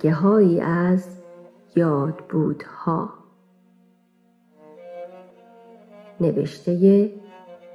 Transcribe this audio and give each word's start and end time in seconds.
برگه 0.00 0.14
هایی 0.14 0.60
از 0.60 1.04
یادبودها. 1.76 3.14
نوشته 6.20 7.10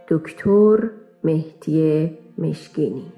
دکتر 0.07 0.89
مهدی 1.23 2.17
مشکینی. 2.37 3.11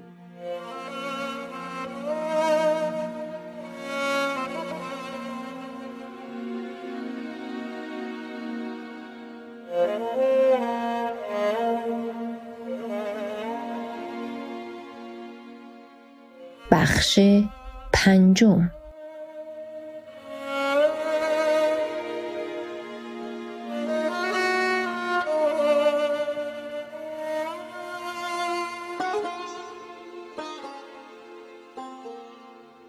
بخش 16.70 17.20
پنجم. 17.92 18.77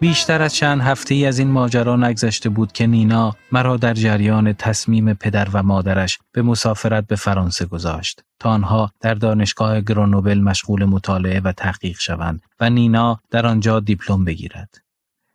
بیشتر 0.00 0.42
از 0.42 0.54
چند 0.54 0.80
هفته 0.80 1.14
ای 1.14 1.26
از 1.26 1.38
این 1.38 1.48
ماجرا 1.48 1.96
نگذشته 1.96 2.48
بود 2.48 2.72
که 2.72 2.86
نینا 2.86 3.36
مرا 3.52 3.76
در 3.76 3.94
جریان 3.94 4.52
تصمیم 4.52 5.14
پدر 5.14 5.48
و 5.52 5.62
مادرش 5.62 6.18
به 6.32 6.42
مسافرت 6.42 7.06
به 7.06 7.16
فرانسه 7.16 7.66
گذاشت 7.66 8.24
تا 8.38 8.50
آنها 8.50 8.92
در 9.00 9.14
دانشگاه 9.14 9.80
گرونوبل 9.80 10.38
مشغول 10.40 10.84
مطالعه 10.84 11.40
و 11.40 11.52
تحقیق 11.52 11.98
شوند 11.98 12.42
و 12.60 12.70
نینا 12.70 13.20
در 13.30 13.46
آنجا 13.46 13.80
دیپلم 13.80 14.24
بگیرد. 14.24 14.74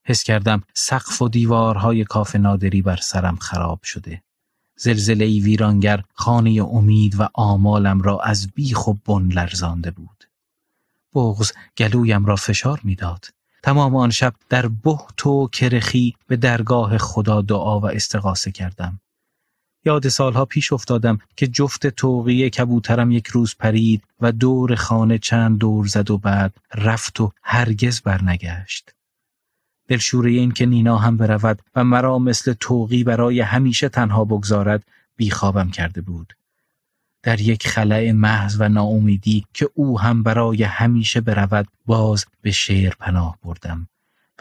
حس 0.06 0.24
کردم 0.24 0.64
سقف 0.74 1.22
و 1.22 1.30
دیوارهای 1.30 2.04
کاف 2.04 2.36
نادری 2.36 2.82
بر 2.82 2.98
سرم 2.98 3.36
خراب 3.36 3.84
شده. 3.84 4.24
زلزله 4.78 5.26
ای 5.26 5.40
ویرانگر 5.40 6.04
خانه 6.14 6.64
امید 6.72 7.20
و 7.20 7.30
آمالم 7.34 8.02
را 8.02 8.20
از 8.20 8.48
بیخ 8.48 8.88
و 8.88 8.94
بن 8.94 9.28
لرزانده 9.28 9.92
بود. 9.92 10.24
بغز 11.14 11.52
گلویم 11.78 12.26
را 12.26 12.36
فشار 12.36 12.80
می‌داد. 12.84 13.35
تمام 13.66 13.96
آن 13.96 14.10
شب 14.10 14.34
در 14.50 14.68
بحت 14.68 15.28
و 15.28 15.48
کرخی 15.48 16.16
به 16.28 16.36
درگاه 16.36 16.98
خدا 16.98 17.42
دعا 17.42 17.80
و 17.80 17.86
استغاثه 17.86 18.52
کردم. 18.52 19.00
یاد 19.86 20.08
سالها 20.08 20.46
پیش 20.46 20.74
افتادم 20.74 21.20
که 21.36 21.48
جفت 21.48 21.88
توقی 21.88 22.50
کبوترم 22.50 23.12
یک 23.12 23.28
روز 23.28 23.56
پرید 23.60 24.04
و 24.20 24.32
دور 24.32 24.76
خانه 24.76 25.18
چند 25.18 25.58
دور 25.58 25.88
زد 25.88 26.12
و 26.12 26.18
بعد 26.18 26.58
رفت 26.76 27.22
و 27.22 27.32
هرگز 27.44 28.02
برنگشت. 28.02 28.96
دلشوره 29.88 30.32
این 30.32 30.52
که 30.52 30.66
نینا 30.66 30.98
هم 30.98 31.18
برود 31.18 31.62
و 31.76 31.84
مرا 31.84 32.20
مثل 32.20 32.54
توقی 32.54 33.04
برای 33.04 33.42
همیشه 33.42 33.90
تنها 33.90 34.26
بگذارد 34.26 34.84
بیخوابم 35.16 35.72
کرده 35.72 36.02
بود. 36.02 36.34
در 37.26 37.42
یک 37.42 37.68
خلع 37.68 38.12
محض 38.12 38.58
و 38.60 38.70
ناامیدی 38.70 39.46
که 39.54 39.70
او 39.74 40.00
هم 40.00 40.24
برای 40.24 40.64
همیشه 40.64 41.22
برود 41.22 41.68
باز 41.86 42.26
به 42.42 42.52
شعر 42.52 42.94
پناه 43.00 43.38
بردم 43.44 43.88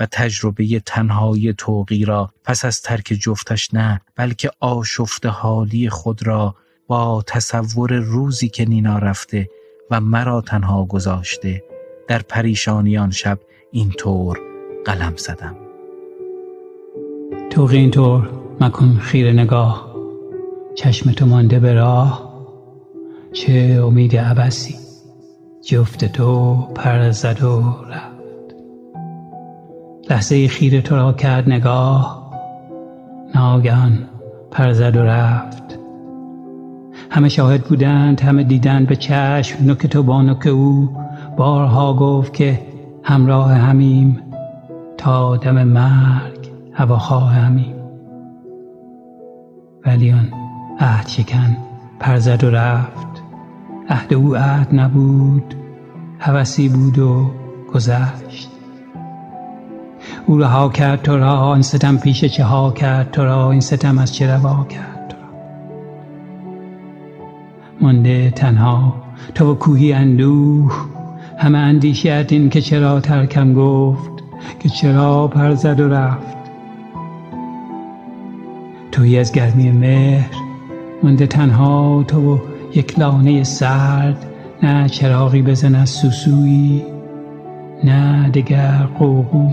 و 0.00 0.06
تجربه 0.06 0.80
تنهای 0.86 1.54
توقی 1.58 2.04
را 2.04 2.30
پس 2.44 2.64
از 2.64 2.82
ترک 2.82 3.04
جفتش 3.04 3.74
نه 3.74 4.00
بلکه 4.16 4.50
آشفت 4.60 5.26
حالی 5.26 5.88
خود 5.88 6.26
را 6.26 6.54
با 6.86 7.24
تصور 7.26 7.92
روزی 7.92 8.48
که 8.48 8.64
نینا 8.64 8.98
رفته 8.98 9.48
و 9.90 10.00
مرا 10.00 10.40
تنها 10.40 10.84
گذاشته 10.84 11.62
در 12.08 12.22
پریشانی 12.22 12.98
آن 12.98 13.10
شب 13.10 13.38
اینطور 13.72 14.40
قلم 14.84 15.16
زدم. 15.16 15.56
توقی 17.50 17.76
اینطور 17.76 18.30
مکن 18.60 18.98
خیر 18.98 19.32
نگاه 19.32 19.94
چشم 20.74 21.12
تو 21.12 21.26
مانده 21.26 21.58
به 21.58 21.74
راه. 21.74 22.33
چه 23.34 23.82
امید 23.86 24.16
عبسی 24.16 24.74
جفت 25.62 26.04
تو 26.04 26.56
پر 26.74 27.10
زد 27.10 27.42
و 27.42 27.60
رفت. 27.90 28.54
لحظه 30.10 30.48
خیره 30.48 30.80
تو 30.80 30.96
را 30.96 31.12
کرد 31.12 31.48
نگاه 31.48 32.30
ناگهان 33.34 33.98
پر 34.50 34.72
زد 34.72 34.96
و 34.96 35.02
رفت. 35.02 35.78
همه 37.10 37.28
شاهد 37.28 37.64
بودند 37.64 38.20
همه 38.20 38.44
دیدند 38.44 38.86
به 38.86 38.96
چشم 38.96 39.64
نوک 39.64 39.86
تو 39.86 40.02
با 40.02 40.22
نوک 40.22 40.46
او. 40.46 40.96
بارها 41.36 41.94
گفت 41.94 42.34
که 42.34 42.60
همراه 43.02 43.52
همیم 43.52 44.22
تا 44.98 45.36
دم 45.36 45.62
مرگ 45.64 46.50
هواخواه 46.72 47.32
همیم. 47.32 47.74
ولی 49.86 50.12
آن 50.12 50.32
عهد 50.80 51.08
شکن 51.08 51.56
پر 52.00 52.16
زد 52.16 52.44
و 52.44 52.50
رفت. 52.50 53.13
عهد 53.88 54.14
او 54.14 54.36
عهد 54.36 54.68
نبود 54.72 55.54
هوسی 56.18 56.68
بود 56.68 56.98
و 56.98 57.30
گذشت. 57.74 58.50
او 60.26 60.38
رها 60.38 60.68
کرد 60.68 61.02
تو 61.02 61.16
را 61.16 61.52
این 61.52 61.62
ستم 61.62 61.96
پیش 61.96 62.24
چه 62.24 62.44
ها 62.44 62.70
کرد 62.70 63.10
تو 63.10 63.24
را 63.24 63.50
این 63.50 63.60
ستم 63.60 63.98
از 63.98 64.14
چه 64.14 64.34
روا 64.34 64.66
کرد؟ 64.68 65.08
تو 65.08 65.16
را. 65.16 65.28
مانده 67.80 68.30
تنها 68.30 68.94
تو 69.34 69.52
و 69.52 69.54
کوهی 69.54 69.92
اندوه 69.92 70.72
همه 71.38 71.58
اندیشت 71.58 72.32
این 72.32 72.50
که 72.50 72.60
چرا 72.60 73.00
ترکم 73.00 73.54
گفت 73.54 74.10
که 74.60 74.68
چرا 74.68 75.28
پر 75.28 75.54
زد 75.54 75.80
و 75.80 75.88
رفت. 75.88 76.36
توی 78.92 79.18
از 79.18 79.32
گرمی 79.32 79.70
مهر 79.70 80.30
مانده 81.02 81.26
تنها 81.26 82.04
تو 82.08 82.34
و 82.34 82.38
یک 82.76 82.98
لانه 82.98 83.44
سرد 83.44 84.26
نه 84.62 84.88
چراغی 84.88 85.42
بزن 85.42 85.74
از 85.74 85.90
سوسویی 85.90 86.82
نه 87.84 88.30
دگر 88.30 88.88
قوقو. 88.98 89.48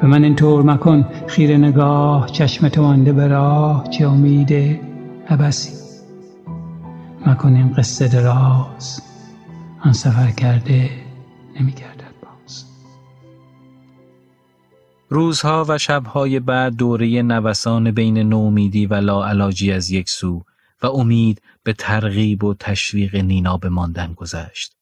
به 0.00 0.06
من 0.06 0.24
اینطور 0.24 0.62
مکن 0.62 1.08
خیر 1.26 1.56
نگاه 1.56 2.26
چشم 2.26 2.68
تو 2.68 2.82
مانده 2.82 3.12
به 3.12 3.26
راه 3.26 3.88
چه 3.90 4.08
امید 4.08 4.80
عبسی 5.28 5.72
مکن 7.26 7.54
این 7.54 7.72
قصه 7.72 8.08
دراز 8.08 9.02
آن 9.84 9.92
سفر 9.92 10.30
کرده 10.30 10.90
نمیگردد 11.60 12.14
باز. 12.22 12.64
روزها 15.08 15.64
و 15.68 15.78
شبهای 15.78 16.40
بعد 16.40 16.76
دوره 16.76 17.22
نوسان 17.22 17.90
بین 17.90 18.18
نومیدی 18.18 18.86
و 18.86 18.94
لاعلاجی 18.94 19.72
از 19.72 19.90
یک 19.90 20.08
سو 20.08 20.42
و 20.82 20.86
امید 20.86 21.42
به 21.62 21.72
ترغیب 21.72 22.44
و 22.44 22.54
تشویق 22.54 23.16
نینا 23.16 23.56
به 23.56 23.68
ماندن 23.68 24.12
گذشت. 24.12 24.76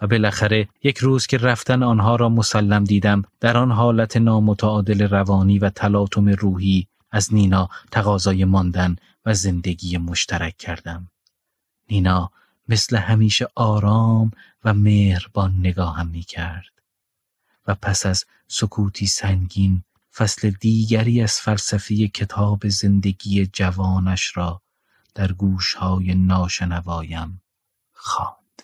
و 0.00 0.06
بالاخره 0.06 0.68
یک 0.82 0.98
روز 0.98 1.26
که 1.26 1.38
رفتن 1.38 1.82
آنها 1.82 2.16
را 2.16 2.28
مسلم 2.28 2.84
دیدم 2.84 3.22
در 3.40 3.56
آن 3.56 3.72
حالت 3.72 4.16
نامتعادل 4.16 5.08
روانی 5.08 5.58
و 5.58 5.70
تلاطم 5.70 6.28
روحی 6.28 6.86
از 7.10 7.34
نینا 7.34 7.68
تقاضای 7.90 8.44
ماندن 8.44 8.96
و 9.26 9.34
زندگی 9.34 9.98
مشترک 9.98 10.56
کردم. 10.56 11.08
نینا 11.90 12.30
مثل 12.68 12.96
همیشه 12.96 13.48
آرام 13.54 14.30
و 14.64 14.74
مهربان 14.74 15.58
نگاهم 15.58 16.06
می 16.06 16.22
کرد 16.22 16.70
و 17.66 17.74
پس 17.74 18.06
از 18.06 18.24
سکوتی 18.48 19.06
سنگین 19.06 19.82
فصل 20.14 20.50
دیگری 20.50 21.22
از 21.22 21.40
فلسفه 21.40 22.08
کتاب 22.08 22.68
زندگی 22.68 23.46
جوانش 23.46 24.36
را 24.36 24.62
در 25.14 25.32
گوشهای 25.32 26.14
ناشنوایم 26.14 27.42
خواند. 27.92 28.62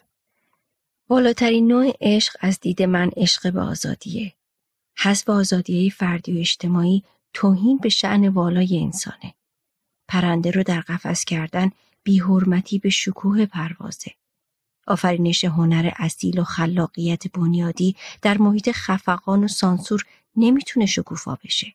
بالاترین 1.09 1.67
نوع 1.67 1.97
عشق 2.01 2.37
از 2.41 2.61
دید 2.61 2.83
من 2.83 3.11
عشق 3.17 3.53
به 3.53 3.61
آزادیه. 3.61 4.35
حذف 4.99 5.31
آزادی 5.31 5.91
فردی 5.91 6.37
و 6.37 6.41
اجتماعی 6.41 7.03
توهین 7.33 7.79
به 7.79 7.89
شعن 7.89 8.29
والای 8.29 8.83
انسانه. 8.83 9.35
پرنده 10.09 10.51
رو 10.51 10.63
در 10.63 10.81
قفس 10.81 11.25
کردن 11.25 11.71
بیحرمتی 12.03 12.79
به 12.79 12.91
شکوه 12.91 13.47
پروازه. 13.47 14.13
آفرینش 14.87 15.45
هنر 15.45 15.91
اصیل 15.97 16.39
و 16.39 16.45
خلاقیت 16.45 17.29
بنیادی 17.29 17.97
در 18.23 18.39
محیط 18.39 18.71
خفقان 18.73 19.45
و 19.45 19.49
سانسور 19.49 20.05
نمی‌تونه 20.37 20.87
شکوفا 20.87 21.35
بشه. 21.45 21.75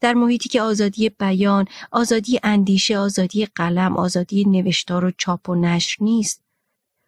در 0.00 0.14
محیطی 0.14 0.48
که 0.48 0.62
آزادی 0.62 1.08
بیان، 1.08 1.64
آزادی 1.90 2.40
اندیشه، 2.42 2.98
آزادی 2.98 3.46
قلم، 3.46 3.96
آزادی 3.96 4.44
نوشتار 4.44 5.04
و 5.04 5.10
چاپ 5.18 5.48
و 5.48 5.54
نشر 5.54 5.96
نیست. 6.00 6.42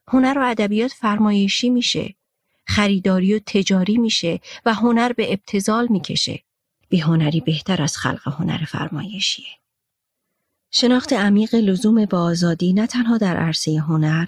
هنر 0.09 0.39
و 0.39 0.51
ادبیات 0.51 0.93
فرمایشی 0.93 1.71
میشه. 1.71 2.15
خریداری 2.67 3.35
و 3.35 3.41
تجاری 3.47 3.99
میشه 3.99 4.41
و 4.67 4.75
هنر 4.75 5.13
به 5.13 5.33
ابتزال 5.33 5.87
می‌کشه. 5.91 6.43
بی 6.89 7.01
هنری 7.01 7.41
بهتر 7.41 7.83
از 7.83 7.97
خلق 7.97 8.29
هنر 8.29 8.65
فرمایشیه. 8.69 9.47
شناخت 10.71 11.13
عمیق 11.13 11.55
لزوم 11.55 12.05
با 12.05 12.23
آزادی 12.23 12.73
نه 12.73 12.87
تنها 12.87 13.19
در 13.19 13.37
عرصه 13.37 13.79
هنر 13.79 14.27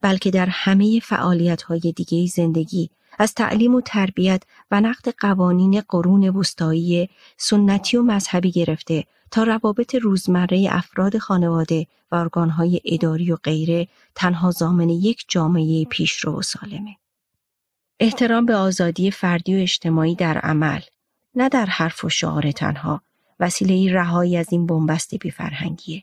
بلکه 0.00 0.30
در 0.30 0.46
همه 0.46 1.00
فعالیت 1.00 1.62
های 1.62 1.94
دیگه 1.96 2.26
زندگی 2.26 2.90
از 3.20 3.34
تعلیم 3.34 3.74
و 3.74 3.80
تربیت 3.80 4.42
و 4.70 4.80
نقد 4.80 5.14
قوانین 5.18 5.80
قرون 5.80 6.28
وسطایی 6.28 7.08
سنتی 7.36 7.96
و 7.96 8.02
مذهبی 8.02 8.50
گرفته 8.50 9.04
تا 9.30 9.42
روابط 9.42 9.94
روزمره 9.94 10.68
افراد 10.70 11.18
خانواده 11.18 11.86
و 12.12 12.16
ارگانهای 12.16 12.80
اداری 12.84 13.32
و 13.32 13.36
غیره 13.36 13.88
تنها 14.14 14.50
زامن 14.50 14.88
یک 14.88 15.24
جامعه 15.28 15.84
پیشرو 15.84 16.38
و 16.38 16.42
سالمه. 16.42 16.96
احترام 18.00 18.46
به 18.46 18.54
آزادی 18.54 19.10
فردی 19.10 19.56
و 19.56 19.62
اجتماعی 19.62 20.14
در 20.14 20.38
عمل 20.38 20.80
نه 21.34 21.48
در 21.48 21.66
حرف 21.66 22.04
و 22.04 22.08
شعار 22.08 22.52
تنها 22.52 23.02
وسیله 23.40 23.92
رهایی 23.94 24.36
از 24.36 24.46
این 24.52 24.66
بنبست 24.66 25.14
بیفرهنگیه. 25.14 26.02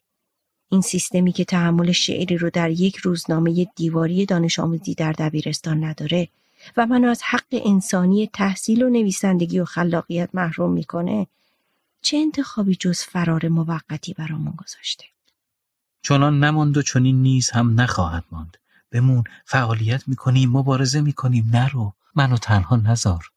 این 0.69 0.81
سیستمی 0.81 1.31
که 1.31 1.45
تحمل 1.45 1.91
شعری 1.91 2.37
رو 2.37 2.49
در 2.49 2.69
یک 2.69 2.95
روزنامه 2.95 3.67
دیواری 3.75 4.25
دانش 4.25 4.59
آموزی 4.59 4.93
در 4.95 5.11
دبیرستان 5.11 5.83
نداره 5.83 6.29
و 6.77 6.85
منو 6.85 7.09
از 7.09 7.21
حق 7.23 7.47
انسانی 7.51 8.29
تحصیل 8.33 8.83
و 8.83 8.89
نویسندگی 8.89 9.59
و 9.59 9.65
خلاقیت 9.65 10.29
محروم 10.33 10.71
می‌کنه. 10.71 11.27
چه 12.01 12.17
انتخابی 12.17 12.75
جز 12.75 12.99
فرار 12.99 13.47
موقتی 13.47 14.13
برامون 14.13 14.53
گذاشته؟ 14.57 15.05
چنان 16.01 16.43
نماند 16.43 16.77
و 16.77 16.81
چنین 16.81 17.21
نیز 17.21 17.49
هم 17.49 17.81
نخواهد 17.81 18.23
ماند. 18.31 18.57
بمون 18.91 19.23
فعالیت 19.45 20.07
می‌کنیم 20.07 20.49
مبارزه 20.49 21.01
می‌کنیم. 21.01 21.49
نرو 21.53 21.93
منو 22.15 22.37
تنها 22.37 22.75
نزار 22.75 23.31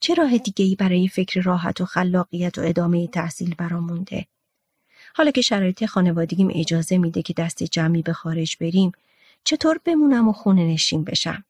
چه 0.00 0.14
راه 0.14 0.38
دیگه 0.38 0.64
ای 0.64 0.74
برای 0.74 1.08
فکر 1.08 1.40
راحت 1.40 1.80
و 1.80 1.84
خلاقیت 1.84 2.58
و 2.58 2.60
ادامه 2.64 3.06
تحصیل 3.06 3.54
برامونده؟ 3.54 4.26
حالا 5.14 5.30
که 5.30 5.40
شرایط 5.40 5.86
خانوادگیم 5.86 6.48
اجازه 6.54 6.98
میده 6.98 7.22
که 7.22 7.32
دست 7.32 7.62
جمعی 7.62 8.02
به 8.02 8.12
خارج 8.12 8.56
بریم 8.60 8.92
چطور 9.44 9.80
بمونم 9.84 10.28
و 10.28 10.32
خونه 10.32 10.66
نشین 10.66 11.04
بشم؟ 11.04 11.44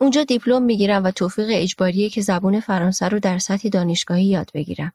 اونجا 0.00 0.24
دیپلم 0.24 0.62
می‌گیرم 0.62 1.04
و 1.04 1.10
توفیق 1.10 1.48
اجباریه 1.50 2.10
که 2.10 2.20
زبون 2.20 2.60
فرانسه 2.60 3.08
رو 3.08 3.18
در 3.18 3.38
سطح 3.38 3.68
دانشگاهی 3.68 4.24
یاد 4.24 4.50
بگیرم. 4.54 4.92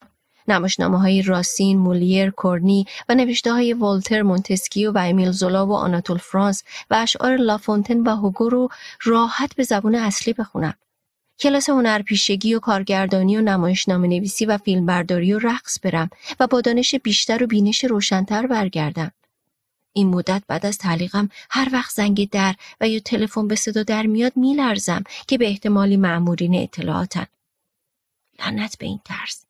نمایشنامه 0.47 0.99
های 0.99 1.21
راسین، 1.21 1.77
مولیر، 1.77 2.29
کورنی 2.29 2.85
و 3.09 3.15
نوشته 3.15 3.53
های 3.53 3.73
والتر 3.73 4.21
مونتسکیو 4.21 4.91
و 4.91 4.97
امیل 4.97 5.31
زولا 5.31 5.67
و 5.67 5.73
آناتول 5.73 6.17
فرانس 6.17 6.63
و 6.89 6.95
اشعار 6.95 7.37
لافونتن 7.37 7.99
و 7.99 8.15
هوگو 8.15 8.49
رو 8.49 8.69
راحت 9.03 9.55
به 9.55 9.63
زبون 9.63 9.95
اصلی 9.95 10.33
بخونم. 10.33 10.73
کلاس 11.39 11.69
هنرپیشگی 11.69 12.53
و 12.53 12.59
کارگردانی 12.59 13.37
و 13.37 13.41
نمایشنامه 13.41 14.07
نویسی 14.07 14.45
و 14.45 14.57
فیلمبرداری 14.57 15.33
و 15.33 15.39
رقص 15.39 15.79
برم 15.83 16.09
و 16.39 16.47
با 16.47 16.61
دانش 16.61 16.95
بیشتر 16.95 17.43
و 17.43 17.47
بینش 17.47 17.83
روشنتر 17.83 18.47
برگردم. 18.47 19.11
این 19.97 20.07
مدت 20.07 20.43
بعد 20.47 20.65
از 20.65 20.77
تعلیقم 20.77 21.29
هر 21.49 21.69
وقت 21.73 21.91
زنگ 21.91 22.29
در 22.29 22.55
و 22.81 22.87
یا 22.87 22.99
تلفن 22.99 23.47
به 23.47 23.55
صدا 23.55 23.83
در 23.83 24.05
میاد 24.05 24.37
میلرزم 24.37 25.03
که 25.27 25.37
به 25.37 25.47
احتمالی 25.47 25.97
معمورین 25.97 26.55
اطلاعاتن. 26.55 27.25
لعنت 28.39 28.77
به 28.77 28.85
این 28.85 28.99
ترس. 29.05 29.45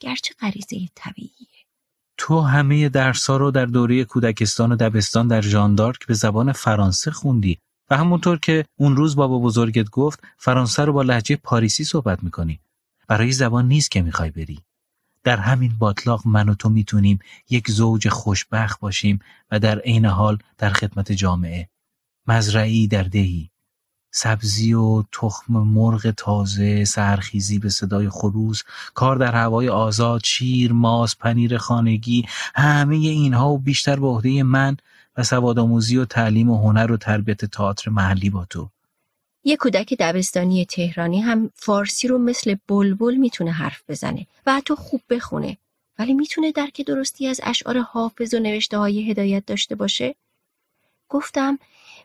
گرچه 0.00 0.34
غریزه 0.40 0.88
طبیعیه. 0.94 1.60
تو 2.18 2.40
همه 2.40 2.88
درسا 2.88 3.36
رو 3.36 3.50
در 3.50 3.66
دوره 3.66 4.04
کودکستان 4.04 4.72
و 4.72 4.76
دبستان 4.76 5.28
در 5.28 5.40
ژاندارک 5.40 6.06
به 6.06 6.14
زبان 6.14 6.52
فرانسه 6.52 7.10
خوندی 7.10 7.58
و 7.90 7.96
همونطور 7.96 8.38
که 8.38 8.64
اون 8.76 8.96
روز 8.96 9.16
بابا 9.16 9.38
بزرگت 9.38 9.90
گفت 9.90 10.20
فرانسه 10.38 10.84
رو 10.84 10.92
با 10.92 11.02
لحجه 11.02 11.36
پاریسی 11.36 11.84
صحبت 11.84 12.22
می‌کنی. 12.22 12.60
برای 13.08 13.32
زبان 13.32 13.68
نیست 13.68 13.90
که 13.90 14.02
می‌خوای 14.02 14.30
بری. 14.30 14.58
در 15.24 15.36
همین 15.36 15.72
باطلاق 15.78 16.26
من 16.26 16.48
و 16.48 16.54
تو 16.54 16.68
می‌تونیم 16.68 17.18
یک 17.50 17.70
زوج 17.70 18.08
خوشبخت 18.08 18.80
باشیم 18.80 19.18
و 19.50 19.58
در 19.58 19.78
عین 19.78 20.04
حال 20.04 20.38
در 20.58 20.70
خدمت 20.70 21.12
جامعه. 21.12 21.68
مزرعی 22.26 22.88
در 22.88 23.02
دهی. 23.02 23.50
سبزی 24.12 24.72
و 24.72 25.02
تخم 25.02 25.52
مرغ 25.52 26.10
تازه 26.10 26.84
سرخیزی 26.84 27.58
به 27.58 27.68
صدای 27.68 28.08
خروس 28.08 28.62
کار 28.94 29.16
در 29.16 29.34
هوای 29.34 29.68
آزاد 29.68 30.20
شیر 30.24 30.72
ماس 30.72 31.16
پنیر 31.16 31.58
خانگی 31.58 32.26
همه 32.54 32.96
اینها 32.96 33.50
و 33.50 33.58
بیشتر 33.58 34.00
به 34.00 34.06
عهده 34.06 34.42
من 34.42 34.76
و 35.16 35.22
سوادآموزی 35.22 35.96
و 35.96 36.04
تعلیم 36.04 36.50
و 36.50 36.58
هنر 36.58 36.92
و 36.92 36.96
تربیت 36.96 37.44
تئاتر 37.44 37.90
محلی 37.90 38.30
با 38.30 38.44
تو. 38.44 38.70
یه 39.44 39.56
کودک 39.56 39.94
دبستانی 39.98 40.64
تهرانی 40.64 41.20
هم 41.20 41.50
فارسی 41.54 42.08
رو 42.08 42.18
مثل 42.18 42.56
بلبل 42.68 43.14
می‌تونه 43.14 43.52
حرف 43.52 43.82
بزنه 43.88 44.26
و 44.46 44.54
حتی 44.54 44.74
خوب 44.74 45.00
بخونه 45.10 45.56
ولی 45.98 46.14
می‌تونه 46.14 46.52
درک 46.52 46.86
درستی 46.86 47.26
از 47.26 47.40
اشعار 47.44 47.78
حافظ 47.78 48.34
و 48.34 48.38
نوشته 48.38 48.78
های 48.78 49.10
هدایت 49.10 49.46
داشته 49.46 49.74
باشه؟ 49.74 50.14
گفتم 51.08 51.58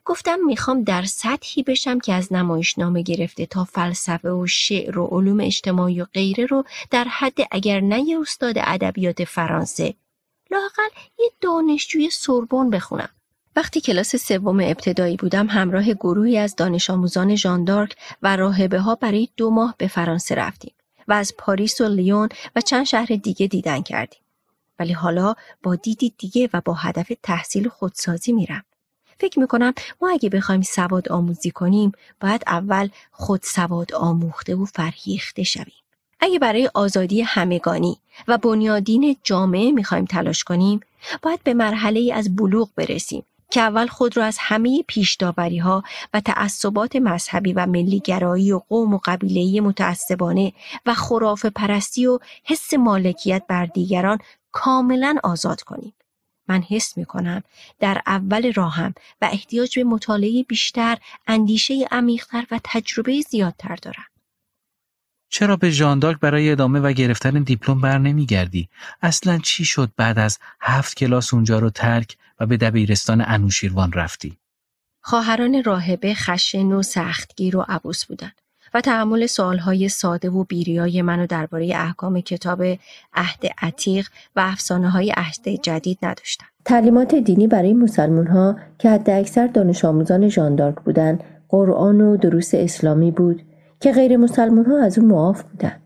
گفتم 0.06 0.40
می‌خوام 0.46 0.84
در 0.84 1.04
سطحی 1.04 1.64
بشم 1.64 2.00
که 2.00 2.14
از 2.14 2.34
نمایشنامه 2.34 3.02
گرفته 3.02 3.46
تا 3.46 3.64
فلسفه 3.64 4.31
و 4.31 4.48
شعر 4.48 5.00
و 5.00 5.06
علوم 5.06 5.40
اجتماعی 5.40 6.02
و 6.02 6.06
غیره 6.06 6.46
رو 6.46 6.64
در 6.92 7.04
حد 7.04 7.38
اگر 7.52 7.80
نه 7.80 8.02
یه 8.02 8.20
استاد 8.20 8.56
ادبیات 8.58 9.24
فرانسه 9.24 9.94
لاقل 10.52 10.90
یه 11.20 11.31
دانشجوی 11.42 12.10
سوربن 12.10 12.70
بخونم 12.70 13.10
وقتی 13.56 13.81
کلاس 13.81 14.16
سوم 14.16 14.60
ابتدایی 14.60 15.18
بودم 15.18 15.48
همراه 15.48 15.94
گروهی 15.94 16.38
از 16.38 16.56
دانش 16.56 16.90
آموزان 16.90 17.36
ژاندارک 17.36 17.96
و 18.22 18.36
راهبه 18.36 18.80
ها 18.80 18.96
برای 18.96 19.30
دو 19.38 19.50
ماه 19.50 19.75
به 19.78 19.88
فرانسه 19.88 20.36
رفتیم 20.36 20.74
و 21.07 21.13
از 21.13 21.34
پاریس 21.38 21.81
و 21.81 21.88
لیون 21.88 22.30
و 22.56 22.62
چند 22.62 22.85
شهر 22.85 23.06
دیگه 23.06 23.47
دیدن 23.47 23.81
کردیم. 23.81 24.19
ولی 24.80 24.94
حالا 24.94 25.33
با 25.64 25.76
دیدی 25.76 26.14
دیگه 26.18 26.50
و 26.54 26.62
با 26.66 26.74
هدف 26.74 27.12
تحصیل 27.24 27.69
خودسازی 27.69 28.33
میرم. 28.33 28.64
فکر 29.19 29.40
می‌کنم 29.40 29.74
ما 30.02 30.09
اگه 30.09 30.30
بخوایم 30.30 30.62
سواد 30.62 31.09
آموزی 31.09 31.52
کنیم 31.52 31.92
باید 32.21 32.44
اول 32.47 32.90
خود 33.12 33.42
سواد 33.44 33.94
آموخته 33.94 34.56
و 34.56 34.66
فرهیخته 34.66 35.44
شویم. 35.44 35.83
اگه 36.19 36.40
برای 36.40 36.69
آزادی 36.74 37.21
همگانی 37.21 37.97
و 38.28 38.38
بنیادین 38.38 39.18
جامعه 39.24 39.71
می‌خوایم 39.71 40.06
تلاش 40.06 40.44
کنیم 40.44 40.80
باید 41.21 41.44
به 41.44 41.54
مرحله 41.54 42.12
از 42.14 42.35
بلوغ 42.35 42.69
برسیم 42.76 43.24
که 43.52 43.61
اول 43.61 43.87
خود 43.87 44.18
را 44.18 44.25
از 44.25 44.37
همه 44.40 44.83
پیشداوری 44.87 45.57
ها 45.57 45.83
و 46.14 46.19
تعصبات 46.19 46.95
مذهبی 46.95 47.54
و 47.54 47.66
ملیگرایی 47.66 48.52
و 48.52 48.61
قوم 48.69 48.94
و 48.94 48.99
قبیلهی 49.06 49.59
متعصبانه 49.59 50.54
و 50.85 50.94
خراف 50.94 51.45
پرستی 51.45 52.06
و 52.06 52.19
حس 52.44 52.73
مالکیت 52.73 53.44
بر 53.47 53.66
دیگران 53.66 54.18
کاملا 54.52 55.16
آزاد 55.23 55.61
کنیم. 55.61 55.94
من 56.47 56.61
حس 56.61 56.97
می 56.97 57.06
کنم 57.06 57.44
در 57.80 58.02
اول 58.07 58.54
راهم 58.54 58.94
و 59.21 59.30
احتیاج 59.31 59.80
به 59.80 59.83
مطالعه 59.83 60.44
بیشتر، 60.44 60.97
اندیشه 61.28 61.87
عمیقتر 61.92 62.45
و 62.52 62.59
تجربه 62.64 63.21
زیادتر 63.21 63.75
دارم. 63.75 64.06
چرا 65.30 65.56
به 65.56 65.69
ژاندارک 65.69 66.19
برای 66.19 66.52
ادامه 66.52 66.80
و 66.80 66.92
گرفتن 66.92 67.44
دیپلم 67.44 67.81
بر 67.81 67.97
نمیگردی؟ 67.97 68.69
اصلا 69.02 69.37
چی 69.37 69.66
شد 69.66 69.92
بعد 69.97 70.19
از 70.19 70.40
هفت 70.61 70.97
کلاس 70.97 71.33
اونجا 71.33 71.59
رو 71.59 71.69
ترک 71.69 72.18
و 72.39 72.45
به 72.45 72.57
دبیرستان 72.57 73.23
انوشیروان 73.27 73.92
رفتی؟ 73.92 74.37
خواهران 75.01 75.63
راهبه 75.63 76.13
خشن 76.13 76.71
و 76.71 76.81
سختگیر 76.81 77.57
و 77.57 77.65
عبوس 77.68 78.06
بودند 78.06 78.42
و 78.73 78.81
تحمل 78.81 79.25
سوالهای 79.25 79.89
ساده 79.89 80.30
و 80.30 80.44
بیریای 80.44 81.01
منو 81.01 81.27
درباره 81.27 81.71
احکام 81.75 82.21
کتاب 82.21 82.63
عهد 83.13 83.44
عتیق 83.61 84.09
و 84.35 84.39
افسانه 84.39 84.89
های 84.89 85.13
عهد 85.18 85.49
جدید 85.49 85.99
نداشتند. 86.01 86.49
تعلیمات 86.65 87.15
دینی 87.15 87.47
برای 87.47 87.73
مسلمان 87.73 88.27
ها 88.27 88.59
که 88.80 88.89
حد 88.89 89.09
اکثر 89.09 89.47
دانش 89.47 89.85
آموزان 89.85 90.30
ژاندارک 90.30 90.75
بودند 90.75 91.23
قرآن 91.49 92.01
و 92.01 92.18
دروس 92.18 92.51
اسلامی 92.54 93.11
بود 93.11 93.42
که 93.80 93.92
غیر 93.92 94.18
مسلمان 94.18 94.65
ها 94.65 94.83
از 94.83 94.97
اون 94.97 95.07
معاف 95.07 95.44
بودن. 95.44 95.81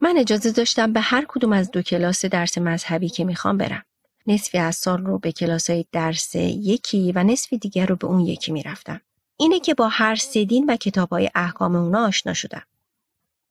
من 0.00 0.14
اجازه 0.18 0.52
داشتم 0.52 0.92
به 0.92 1.00
هر 1.00 1.24
کدوم 1.28 1.52
از 1.52 1.70
دو 1.70 1.82
کلاس 1.82 2.24
درس 2.24 2.58
مذهبی 2.58 3.08
که 3.08 3.24
می‌خوام 3.24 3.58
برم. 3.58 3.82
نصفی 4.26 4.58
از 4.58 4.76
سال 4.76 5.06
رو 5.06 5.18
به 5.18 5.32
کلاس 5.32 5.70
های 5.70 5.84
درس 5.92 6.34
یکی 6.34 7.12
و 7.12 7.22
نصفی 7.22 7.58
دیگر 7.58 7.86
رو 7.86 7.96
به 7.96 8.06
اون 8.06 8.20
یکی 8.20 8.52
می‌رفتم. 8.52 9.00
اینه 9.36 9.60
که 9.60 9.74
با 9.74 9.88
هر 9.88 10.16
سدین 10.16 10.64
و 10.68 10.76
کتاب 10.76 11.08
های 11.08 11.30
احکام 11.34 11.76
اونا 11.76 12.06
آشنا 12.06 12.34
شدم. 12.34 12.62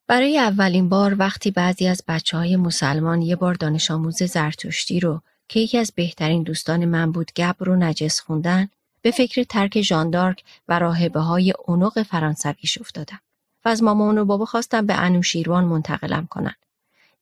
برای 0.08 0.40
اولین 0.40 0.90
بار 0.90 1.16
وقتی 1.20 1.52
بعضی 1.52 1.88
از 1.88 2.04
بچه 2.08 2.38
های 2.38 2.56
مسلمان 2.56 3.22
یه 3.22 3.36
بار 3.36 3.54
دانش 3.54 3.92
آموز 3.92 4.24
زرتشتی 4.24 5.00
رو 5.00 5.22
که 5.48 5.60
یکی 5.60 5.78
از 5.78 5.92
بهترین 5.96 6.44
دوستان 6.44 6.86
من 6.86 7.12
بود 7.12 7.32
گبر 7.36 7.66
رو 7.66 7.76
نجس 7.76 8.20
خوندن 8.20 8.68
به 9.02 9.12
فکر 9.12 9.44
ترک 9.44 9.82
ژاندارک 9.82 10.44
و 10.68 10.80
راهبه 10.80 11.20
های 11.20 11.54
اونق 11.66 12.04
فرانسویش 12.04 12.78
افتادم. 12.78 13.20
و 13.66 13.70
از 13.70 13.84
مامان 13.84 14.18
و 14.18 14.26
بابا 14.26 14.46
خواستم 14.46 14.86
به 14.86 14.94
انوشیروان 14.94 15.64
منتقلم 15.64 16.28
کنن. 16.30 16.56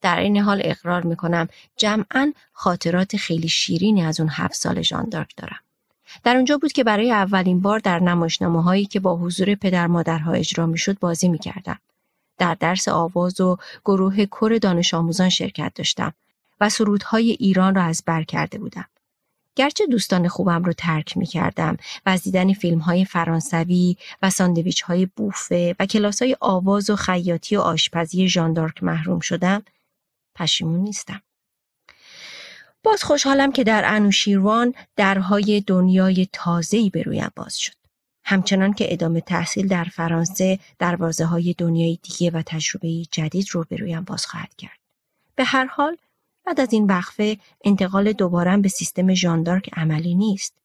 در 0.04 0.20
این 0.20 0.38
حال 0.38 0.62
اقرار 0.64 1.04
می‌کنم 1.04 1.48
جمعا 1.78 2.34
خاطرات 2.54 3.18
خیلی 3.18 3.48
شیرینی 3.48 4.04
از 4.04 4.20
اون 4.20 4.30
هفت 4.30 4.56
سال 4.56 4.82
ژاندارک 4.82 5.34
دارم. 5.38 5.60
در 6.24 6.36
اونجا 6.36 6.58
بود 6.58 6.72
که 6.72 6.84
برای 6.84 7.12
اولین 7.12 7.62
بار 7.62 7.80
در 7.80 8.00
نمایشنامه 8.00 8.64
هایی 8.64 8.86
که 8.86 9.00
با 9.00 9.16
حضور 9.16 9.56
پدر 9.56 9.88
مادرها 9.88 10.32
اجرا 10.32 10.66
می‌شد 10.66 11.00
بازی 11.00 11.28
می‌کردم. 11.28 11.80
در 12.38 12.54
درس 12.60 12.88
آواز 12.88 13.42
و 13.42 13.58
گروه 13.86 14.26
کر 14.26 14.58
دانش 14.62 14.94
آموزان 14.94 15.30
شرکت 15.30 15.72
داشتم 15.76 16.14
و 16.62 16.70
سرودهای 16.70 17.32
ایران 17.32 17.76
را 17.76 17.84
از 17.84 18.04
بر 18.06 18.24
کرده 18.24 18.58
بودم. 18.58 18.86
گرچه 19.56 19.86
دوستان 19.88 20.28
خوبم 20.28 20.64
رو 20.64 20.74
ترک 20.74 21.18
می 21.18 21.26
کردم 21.26 21.78
و 22.06 22.10
از 22.10 22.24
دیدن 22.24 22.54
فیلم 22.54 22.80
های 22.80 23.06
فرانسوی 23.06 23.98
و 24.22 24.30
ساندویچ 24.30 24.82
های 24.82 25.06
بوفه 25.16 25.76
و 25.80 25.86
کلاس 25.86 26.22
های 26.22 26.38
آواز 26.40 26.90
و 26.90 26.96
خیاطی 26.96 27.56
و 27.56 27.60
آشپزی 27.60 28.28
ژاندارک 28.28 28.84
محروم 28.84 29.20
شدم 29.20 29.64
پشیمون 30.36 30.80
نیستم. 30.80 31.22
باز 32.84 33.04
خوشحالم 33.04 33.52
که 33.52 33.64
در 33.64 33.84
انوشیروان 33.86 34.74
درهای 34.96 35.62
دنیای 35.62 36.28
تازه‌ای 36.34 36.90
به 36.90 37.02
رویم 37.04 37.32
باز 37.36 37.58
شد. 37.58 37.74
همچنان 38.26 38.74
که 38.74 38.94
ادامه 38.94 39.22
تحصیل 39.22 39.68
در 39.68 39.84
فرانسه 39.84 40.60
دروازه 40.80 41.26
های 41.26 41.56
دنیای 41.58 42.00
دیگه 42.04 42.32
و 42.32 42.42
تجربه 42.46 43.06
جدید 43.12 43.48
رو 43.52 43.66
به 43.70 43.76
رویم 43.76 44.02
باز 44.02 44.26
خواهد 44.26 44.56
کرد. 44.56 44.80
به 45.36 45.44
هر 45.44 45.66
حال 45.66 45.98
بعد 46.46 46.60
از 46.60 46.74
این 46.74 46.86
وقفه 46.86 47.38
انتقال 47.66 48.14
دوبارم 48.14 48.62
به 48.62 48.70
سیستم 48.70 49.14
ژاندارک 49.14 49.70
عملی 49.74 50.16
نیست. 50.16 50.58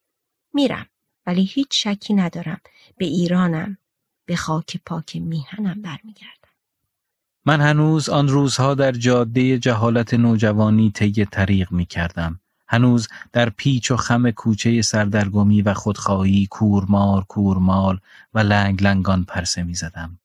میرم 0.55 0.87
ولی 1.27 1.45
هیچ 1.45 1.69
شکی 1.71 2.15
ندارم 2.15 2.61
به 2.97 3.05
ایرانم 3.05 3.79
به 4.27 4.37
خاک 4.37 4.81
پاک 4.87 5.17
میهنم 5.17 5.83
برمیگردم. 5.83 6.38
من 7.49 7.61
هنوز 7.61 8.09
آن 8.09 8.29
روزها 8.29 8.75
در 8.75 8.93
جاده 8.93 9.59
جهالت 9.59 10.15
نوجوانی 10.15 10.91
طی 10.91 11.25
طریق 11.25 11.73
می 11.73 11.87
کردم. 11.87 12.41
هنوز 12.69 13.09
در 13.33 13.51
پیچ 13.51 13.91
و 13.91 13.97
خم 13.97 14.31
کوچه 14.31 14.83
سردرگمی 14.83 15.63
و 15.63 15.75
خودخواهی 15.75 16.47
کورمار 16.51 17.25
کورمال 17.25 17.99
و 18.35 18.39
لنگ 18.39 18.83
لنگان 18.83 19.25
پرسه 19.25 19.63
می 19.63 19.75
زدم. 19.75 20.19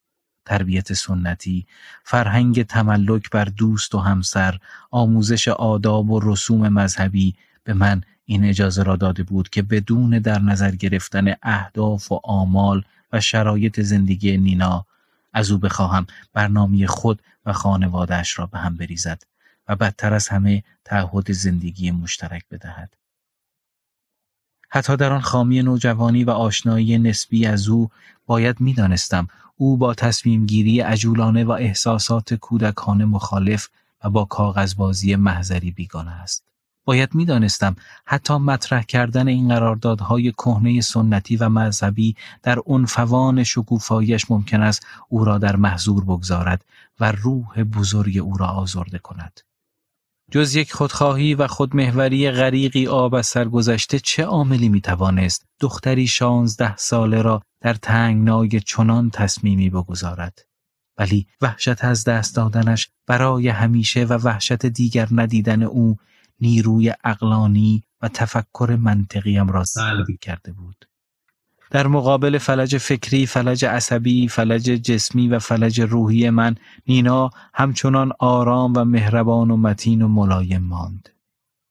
تربیت 0.45 0.93
سنتی، 0.93 1.65
فرهنگ 2.03 2.63
تملک 2.63 3.29
بر 3.29 3.45
دوست 3.45 3.95
و 3.95 3.99
همسر، 3.99 4.57
آموزش 4.91 5.47
آداب 5.47 6.11
و 6.11 6.19
رسوم 6.23 6.69
مذهبی 6.69 7.35
به 7.63 7.73
من 7.73 8.01
این 8.25 8.45
اجازه 8.45 8.83
را 8.83 8.95
داده 8.95 9.23
بود 9.23 9.49
که 9.49 9.61
بدون 9.61 10.09
در 10.19 10.39
نظر 10.39 10.71
گرفتن 10.71 11.33
اهداف 11.43 12.11
و 12.11 12.19
آمال 12.23 12.83
و 13.13 13.19
شرایط 13.21 13.81
زندگی 13.81 14.37
نینا 14.37 14.85
از 15.33 15.51
او 15.51 15.57
بخواهم 15.57 16.07
برنامه 16.33 16.87
خود 16.87 17.21
و 17.45 17.53
خانوادهش 17.53 18.39
را 18.39 18.45
به 18.45 18.59
هم 18.59 18.77
بریزد 18.77 19.23
و 19.67 19.75
بدتر 19.75 20.13
از 20.13 20.27
همه 20.27 20.63
تعهد 20.85 21.31
زندگی 21.31 21.91
مشترک 21.91 22.43
بدهد. 22.51 22.93
حتی 24.69 24.97
در 24.97 25.13
آن 25.13 25.21
خامی 25.21 25.61
نوجوانی 25.61 26.23
و 26.23 26.29
آشنایی 26.29 26.97
نسبی 26.97 27.45
از 27.45 27.67
او 27.67 27.89
باید 28.25 28.61
می‌دانستم 28.61 29.27
او 29.55 29.77
با 29.77 29.93
تصمیم 29.93 30.45
گیری 30.45 30.79
عجولانه 30.79 31.43
و 31.43 31.51
احساسات 31.51 32.33
کودکانه 32.33 33.05
مخالف 33.05 33.69
و 34.03 34.09
با 34.09 34.25
کاغذبازی 34.25 35.15
محضری 35.15 35.71
بیگانه 35.71 36.11
است. 36.11 36.52
باید 36.85 37.15
می‌دانستم 37.15 37.75
حتی 38.05 38.33
مطرح 38.33 38.83
کردن 38.83 39.27
این 39.27 39.47
قراردادهای 39.47 40.31
کهنه 40.31 40.81
سنتی 40.81 41.37
و 41.37 41.49
مذهبی 41.49 42.15
در 42.43 42.59
عنفوان 42.65 43.43
شکوفایش 43.43 44.31
ممکن 44.31 44.61
است 44.61 44.85
او 45.09 45.25
را 45.25 45.37
در 45.37 45.55
محضور 45.55 46.03
بگذارد 46.03 46.65
و 46.99 47.11
روح 47.11 47.63
بزرگ 47.63 48.17
او 48.17 48.37
را 48.37 48.47
آزرده 48.47 48.99
کند. 48.99 49.39
جز 50.31 50.55
یک 50.55 50.73
خودخواهی 50.73 51.35
و 51.35 51.47
خودمهوری 51.47 52.31
غریقی 52.31 52.87
آب 52.87 53.15
از 53.15 53.27
سرگذشته 53.27 53.99
چه 53.99 54.23
عاملی 54.23 54.69
می‌توانست 54.69 55.45
دختری 55.59 56.07
شانزده 56.07 56.77
ساله 56.77 57.21
را 57.21 57.41
در 57.61 57.73
تنگنای 57.73 58.59
چنان 58.59 59.09
تصمیمی 59.09 59.69
بگذارد 59.69 60.45
ولی 60.97 61.27
وحشت 61.41 61.83
از 61.83 62.03
دست 62.03 62.35
دادنش 62.35 62.89
برای 63.07 63.47
همیشه 63.47 64.05
و 64.05 64.13
وحشت 64.13 64.65
دیگر 64.65 65.07
ندیدن 65.11 65.63
او 65.63 65.97
نیروی 66.41 66.93
اقلانی 67.03 67.83
و 68.01 68.07
تفکر 68.07 68.77
منطقیم 68.79 69.47
را 69.47 69.63
سلب 69.63 70.07
کرده 70.21 70.51
بود 70.51 70.85
در 71.71 71.87
مقابل 71.87 72.37
فلج 72.37 72.77
فکری، 72.77 73.25
فلج 73.25 73.65
عصبی، 73.65 74.27
فلج 74.27 74.63
جسمی 74.63 75.27
و 75.27 75.39
فلج 75.39 75.81
روحی 75.81 76.29
من 76.29 76.55
نینا 76.87 77.29
همچنان 77.53 78.11
آرام 78.19 78.73
و 78.75 78.83
مهربان 78.83 79.51
و 79.51 79.57
متین 79.57 80.01
و 80.01 80.07
ملایم 80.07 80.61
ماند. 80.61 81.09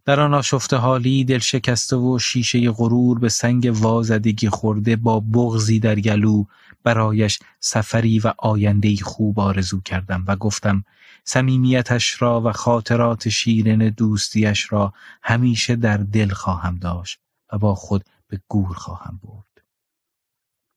در 0.04 0.20
آن 0.20 0.34
آشفته 0.34 0.76
حالی 0.76 1.24
دل 1.24 1.38
شکسته 1.38 1.96
و 1.96 2.18
شیشه 2.18 2.70
غرور 2.70 3.18
به 3.18 3.28
سنگ 3.28 3.70
وازدگی 3.74 4.48
خورده 4.48 4.96
با 4.96 5.20
بغزی 5.20 5.78
در 5.78 6.00
گلو 6.00 6.44
برایش 6.82 7.38
سفری 7.60 8.18
و 8.18 8.32
آیندهی 8.38 8.96
خوب 8.96 9.40
آرزو 9.40 9.80
کردم 9.80 10.24
و 10.26 10.36
گفتم 10.36 10.84
صمیمیتش 11.24 12.22
را 12.22 12.40
و 12.40 12.52
خاطرات 12.52 13.28
شیرین 13.28 13.88
دوستیش 13.88 14.72
را 14.72 14.94
همیشه 15.22 15.76
در 15.76 15.96
دل 15.96 16.28
خواهم 16.28 16.78
داشت 16.78 17.18
و 17.52 17.58
با 17.58 17.74
خود 17.74 18.04
به 18.28 18.40
گور 18.48 18.74
خواهم 18.74 19.20
برد. 19.22 19.64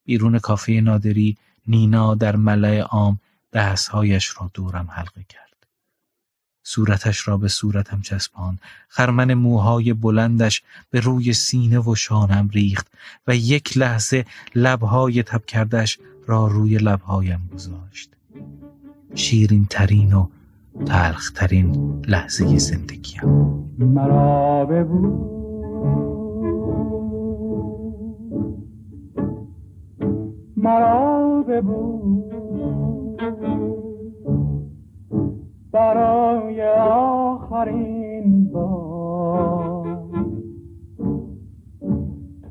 بیرون 0.05 0.39
کافه 0.39 0.71
نادری 0.71 1.37
نینا 1.67 2.15
در 2.15 2.35
ملع 2.35 2.79
عام 2.79 3.19
دستهایش 3.53 4.33
را 4.39 4.51
دورم 4.53 4.87
حلقه 4.91 5.23
کرد. 5.29 5.44
صورتش 6.67 7.27
را 7.27 7.37
به 7.37 7.47
صورتم 7.47 8.01
چسبان 8.01 8.59
خرمن 8.87 9.33
موهای 9.33 9.93
بلندش 9.93 10.63
به 10.91 10.99
روی 10.99 11.33
سینه 11.33 11.79
و 11.79 11.95
شانم 11.95 12.49
ریخت 12.53 12.87
و 13.27 13.35
یک 13.35 13.77
لحظه 13.77 14.25
لبهای 14.55 15.23
تب 15.23 15.45
کردش 15.45 15.99
را 16.27 16.47
روی 16.47 16.77
لبهایم 16.77 17.49
گذاشت. 17.53 18.09
شیرین 19.15 19.67
ترین 19.69 20.13
و 20.13 20.27
تلخ 20.85 21.31
ترین 21.31 22.01
لحظه 22.07 22.57
زندگیم. 22.57 23.23
مرا 23.79 24.65
ببود 24.65 25.35
مرا 30.57 31.43
ببود 31.49 32.34
برای 35.75 36.67
آخرین 36.79 38.51
بار. 38.51 39.97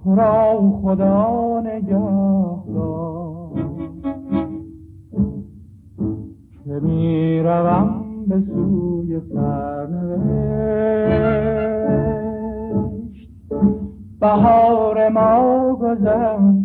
تو 0.04 0.14
را 0.14 0.72
خدا 0.82 1.60
نگه 1.60 2.00
که 6.64 6.80
می 6.80 7.40
روم 7.40 8.04
به 8.28 8.40
سوی 8.40 9.20
سرنوشت. 9.20 10.24
بهار 14.20 15.08
ما 15.08 15.74
گذشته 15.76 16.63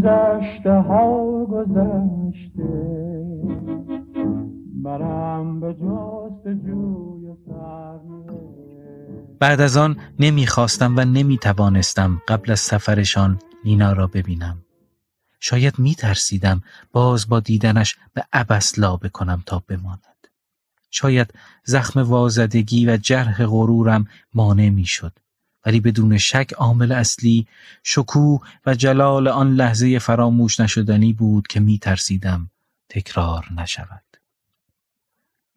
گذشته 0.00 0.72
ها 0.72 1.44
گذشته 1.44 2.68
برم 4.82 5.60
به 5.60 5.74
جست 5.74 6.48
جوی 6.48 7.34
بعد 9.40 9.60
از 9.60 9.76
آن 9.76 9.96
نمی‌خواستم 10.18 10.96
و 10.96 11.00
نمی‌توانستم 11.04 12.22
قبل 12.28 12.52
از 12.52 12.60
سفرشان 12.60 13.38
نینا 13.64 13.92
را 13.92 14.06
ببینم. 14.06 14.58
شاید 15.40 15.78
میترسیدم 15.78 16.62
باز 16.92 17.28
با 17.28 17.40
دیدنش 17.40 17.96
به 18.14 18.24
عبس 18.32 18.78
لا 18.78 18.96
بکنم 18.96 19.42
تا 19.46 19.62
بماند. 19.68 20.26
شاید 20.90 21.34
زخم 21.64 22.02
وازدگی 22.02 22.86
و 22.86 22.96
جرح 22.96 23.46
غرورم 23.46 24.04
مانع 24.34 24.68
می‌شد. 24.68 25.12
ولی 25.66 25.80
بدون 25.80 26.18
شک 26.18 26.52
عامل 26.52 26.92
اصلی 26.92 27.46
شکوه 27.82 28.40
و 28.66 28.74
جلال 28.74 29.28
آن 29.28 29.54
لحظه 29.54 29.98
فراموش 29.98 30.60
نشدنی 30.60 31.12
بود 31.12 31.46
که 31.46 31.60
می 31.60 31.78
ترسیدم 31.78 32.50
تکرار 32.88 33.46
نشود. 33.56 34.02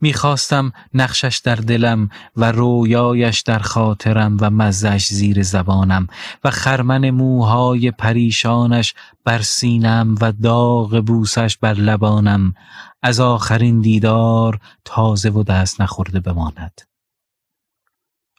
می‌خواستم 0.04 0.72
نقشش 0.94 1.42
در 1.44 1.56
دلم 1.56 2.10
و 2.36 2.52
رویایش 2.52 3.40
در 3.40 3.60
خاطرم 3.60 4.38
و 4.42 4.50
مزش 4.50 5.08
زیر 5.08 5.44
زبانم 5.44 6.08
و 6.44 6.52
خرمن 6.52 7.10
موهای 7.10 7.92
پریشانش 7.92 8.94
بر 9.24 9.42
سینم 9.42 10.16
و 10.22 10.32
داغ 10.32 11.04
بوسش 11.06 11.58
بر 11.58 11.74
لبانم 11.74 12.54
از 13.02 13.20
آخرین 13.20 13.82
دیدار 13.82 14.60
تازه 14.86 15.30
و 15.30 15.44
دست 15.44 15.82
نخورده 15.82 16.20
بماند. 16.20 16.82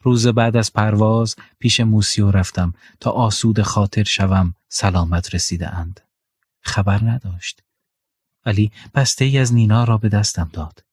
روز 0.05 0.27
بعد 0.27 0.57
از 0.57 0.73
پرواز 0.73 1.37
پیش 1.59 1.81
موسیو 1.81 2.31
رفتم 2.31 2.75
تا 3.01 3.11
آسود 3.11 3.63
خاطر 3.63 4.05
شوم 4.05 4.55
سلامت 4.69 5.35
رسیده 5.35 5.75
اند. 5.75 6.01
خبر 6.61 7.05
نداشت. 7.05 7.63
ولی 8.47 8.73
بسته 8.95 9.25
ای 9.25 9.39
از 9.39 9.55
نینا 9.55 9.85
را 9.85 9.99
به 9.99 10.09
دستم 10.09 10.51
داد. 10.53 10.85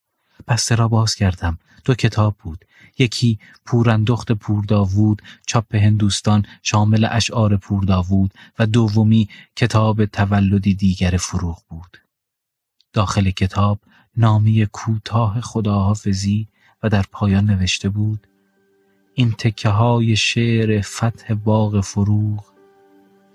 بسته 0.47 0.75
را 0.75 0.87
باز 0.87 1.15
کردم. 1.15 1.59
دو 1.85 1.93
کتاب 1.93 2.35
بود. 2.43 2.65
یکی 2.99 3.39
پوراندخت 3.65 4.31
پورداوود 4.31 5.21
چاپ 5.47 5.75
هندوستان 5.75 6.45
شامل 6.63 7.07
اشعار 7.11 7.57
پورداوود 7.57 8.33
و 8.59 8.65
دومی 8.65 9.29
کتاب 9.55 10.05
تولدی 10.05 10.73
دیگر 10.73 11.17
فروغ 11.17 11.61
بود. 11.69 11.97
داخل 12.93 13.31
کتاب 13.31 13.79
نامی 14.17 14.65
کوتاه 14.65 15.41
خداحافظی 15.41 16.47
و 16.83 16.89
در 16.89 17.05
پایان 17.11 17.45
نوشته 17.45 17.89
بود 17.89 18.27
این 19.13 19.31
تکه 19.31 19.69
های 19.69 20.15
شعر 20.15 20.81
فتح 20.81 21.33
باغ 21.33 21.81
فروغ 21.81 22.45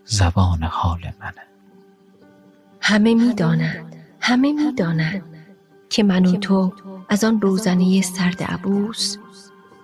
زبان 0.04 0.62
حال 0.62 1.00
منه. 1.20 1.46
همه 2.80 3.14
می‌دانند 3.14 3.96
همه 4.20 4.52
می‌دانند 4.52 5.22
که 5.90 6.02
من 6.02 6.26
و 6.26 6.36
تو 6.36 6.72
از 7.08 7.24
آن 7.24 7.40
روزنه 7.40 8.02
سرد 8.02 8.42
عبوس 8.42 9.16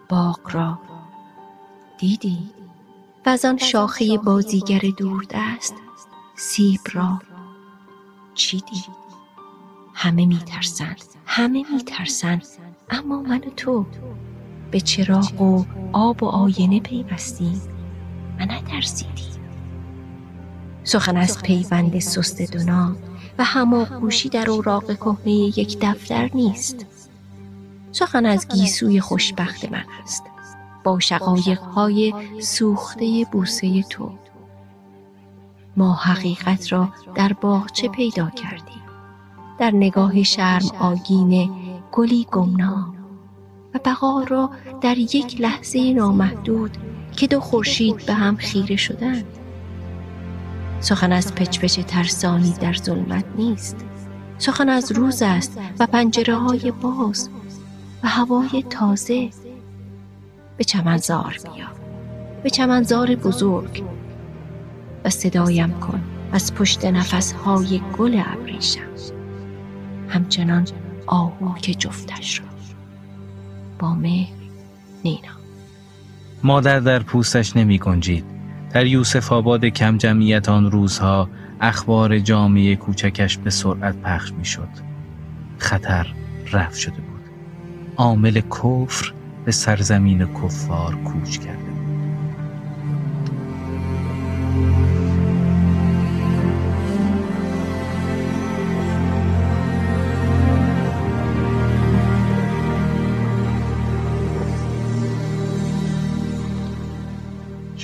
باغ 0.09 0.41
را 0.53 0.79
دیدی 1.99 2.39
و 3.27 3.29
از 3.29 3.45
آن 3.45 3.59
شاخه 3.59 4.19
بازیگر 4.19 4.81
دوردست 4.97 5.75
سیب 6.37 6.81
را 6.93 7.23
چیدی 8.35 8.85
همه 9.95 10.27
میترسند 10.27 11.03
همه 11.27 11.65
میترسند 11.73 12.47
اما 12.91 13.23
من 13.23 13.39
و 13.39 13.51
تو 13.57 13.87
به 14.73 14.81
چراغ 14.81 15.41
و 15.41 15.65
آب 15.93 16.23
و 16.23 16.27
آینه 16.27 16.81
پیوستیم 16.81 17.63
و 18.41 18.45
نترسیدیم. 18.45 19.33
سخن 20.85 21.17
از 21.17 21.43
پیوند 21.43 21.99
سست 21.99 22.53
دونا 22.53 22.97
و 23.39 23.45
هماغوشی 23.45 24.29
در 24.29 24.51
اوراق 24.51 24.97
کهنه 24.97 25.33
یک 25.33 25.79
دفتر 25.81 26.31
نیست. 26.35 26.87
سخن 27.93 28.27
از 28.27 28.49
گیسوی 28.49 29.01
خوشبخت 29.01 29.73
من 29.73 29.85
است. 30.03 30.25
با 30.85 30.99
های 31.75 32.15
سوخته 32.41 33.27
بوسه 33.33 33.83
تو. 33.83 34.13
ما 35.77 35.95
حقیقت 35.95 36.73
را 36.73 36.89
در 37.15 37.33
باغچه 37.33 37.89
پیدا 37.89 38.31
کردیم. 38.31 38.83
در 39.59 39.71
نگاه 39.71 40.23
شرم 40.23 40.71
آگین 40.81 41.51
گلی 41.93 42.27
گمنام. 42.33 43.02
و 43.75 43.79
بقا 43.85 44.23
را 44.23 44.51
در 44.81 44.99
یک 44.99 45.41
لحظه 45.41 45.93
نامحدود 45.93 46.77
که 47.17 47.27
دو 47.27 47.41
خورشید 47.41 48.07
به 48.07 48.15
هم 48.15 48.37
خیره 48.37 48.77
شدند. 48.77 49.25
سخن 50.81 51.13
از 51.13 51.35
پچپچ 51.35 51.81
ترسانی 51.81 52.55
در 52.61 52.73
ظلمت 52.73 53.25
نیست. 53.37 53.77
سخن 54.39 54.69
از 54.69 54.93
روز 54.93 55.23
است 55.23 55.59
و 55.79 55.87
پنجره 55.87 56.37
های 56.37 56.71
باز 56.71 57.31
و 58.03 58.09
هوای 58.09 58.65
تازه. 58.71 59.31
به 60.57 60.65
چمنزار 60.65 61.37
بیا. 61.45 61.67
به 62.43 62.51
چمنزار 62.51 63.15
بزرگ. 63.15 63.85
و 65.05 65.11
صدایم 65.11 65.73
کن 65.81 66.03
از 66.33 66.55
پشت 66.55 66.85
نفس 66.85 67.33
های 67.33 67.83
گل 67.99 68.23
ابریشم. 68.27 68.81
همچنان 70.09 70.69
آهو 71.07 71.55
که 71.55 71.75
جفتش 71.75 72.41
را 72.41 72.52
مهر 73.89 74.33
نینا 75.05 75.33
مادر 76.45 76.81
در 76.81 76.99
پوستش 76.99 77.57
نمی 77.57 77.79
گنجید 77.79 78.25
در 78.73 78.87
یوسف 78.87 79.33
آباد 79.33 79.65
کم 79.65 79.99
جمعیت 79.99 80.49
آن 80.49 80.71
روزها 80.71 81.29
اخبار 81.61 82.19
جامعه 82.19 82.77
کوچکش 82.77 83.37
به 83.37 83.51
سرعت 83.51 83.97
پخش 83.97 84.33
می 84.33 84.45
شد. 84.45 84.69
خطر 85.59 86.07
رفت 86.53 86.79
شده 86.79 86.97
بود. 86.97 87.21
عامل 87.97 88.41
کفر 88.41 89.13
به 89.45 89.53
سرزمین 89.53 90.27
کفار 90.35 90.95
کوچ 90.97 91.39
کرده 91.39 91.72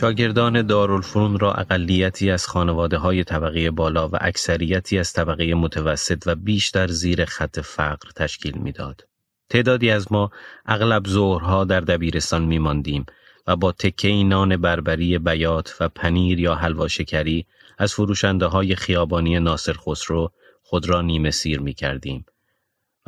شاگردان 0.00 0.66
دارالفنون 0.66 1.38
را 1.38 1.54
اقلیتی 1.54 2.30
از 2.30 2.46
خانواده 2.46 2.98
های 2.98 3.24
طبقه 3.24 3.70
بالا 3.70 4.08
و 4.08 4.12
اکثریتی 4.20 4.98
از 4.98 5.12
طبقه 5.12 5.54
متوسط 5.54 6.22
و 6.26 6.34
بیشتر 6.34 6.86
زیر 6.86 7.24
خط 7.24 7.60
فقر 7.60 8.10
تشکیل 8.16 8.58
می‌داد. 8.58 9.06
تعدادی 9.50 9.90
از 9.90 10.12
ما 10.12 10.30
اغلب 10.66 11.06
ظهرها 11.06 11.64
در 11.64 11.80
دبیرستان 11.80 12.44
میماندیم 12.44 13.06
و 13.46 13.56
با 13.56 13.72
تکه 13.72 14.12
نان 14.12 14.56
بربری 14.56 15.18
بیات 15.18 15.76
و 15.80 15.88
پنیر 15.88 16.40
یا 16.40 16.54
حلوا 16.54 16.88
شکری 16.88 17.46
از 17.78 17.94
فروشنده 17.94 18.46
های 18.46 18.74
خیابانی 18.74 19.40
ناصر 19.40 19.74
خسرو 19.86 20.32
خود 20.62 20.88
را 20.88 21.02
نیمه 21.02 21.30
سیر 21.30 21.60
می 21.60 21.74
کردیم. 21.74 22.24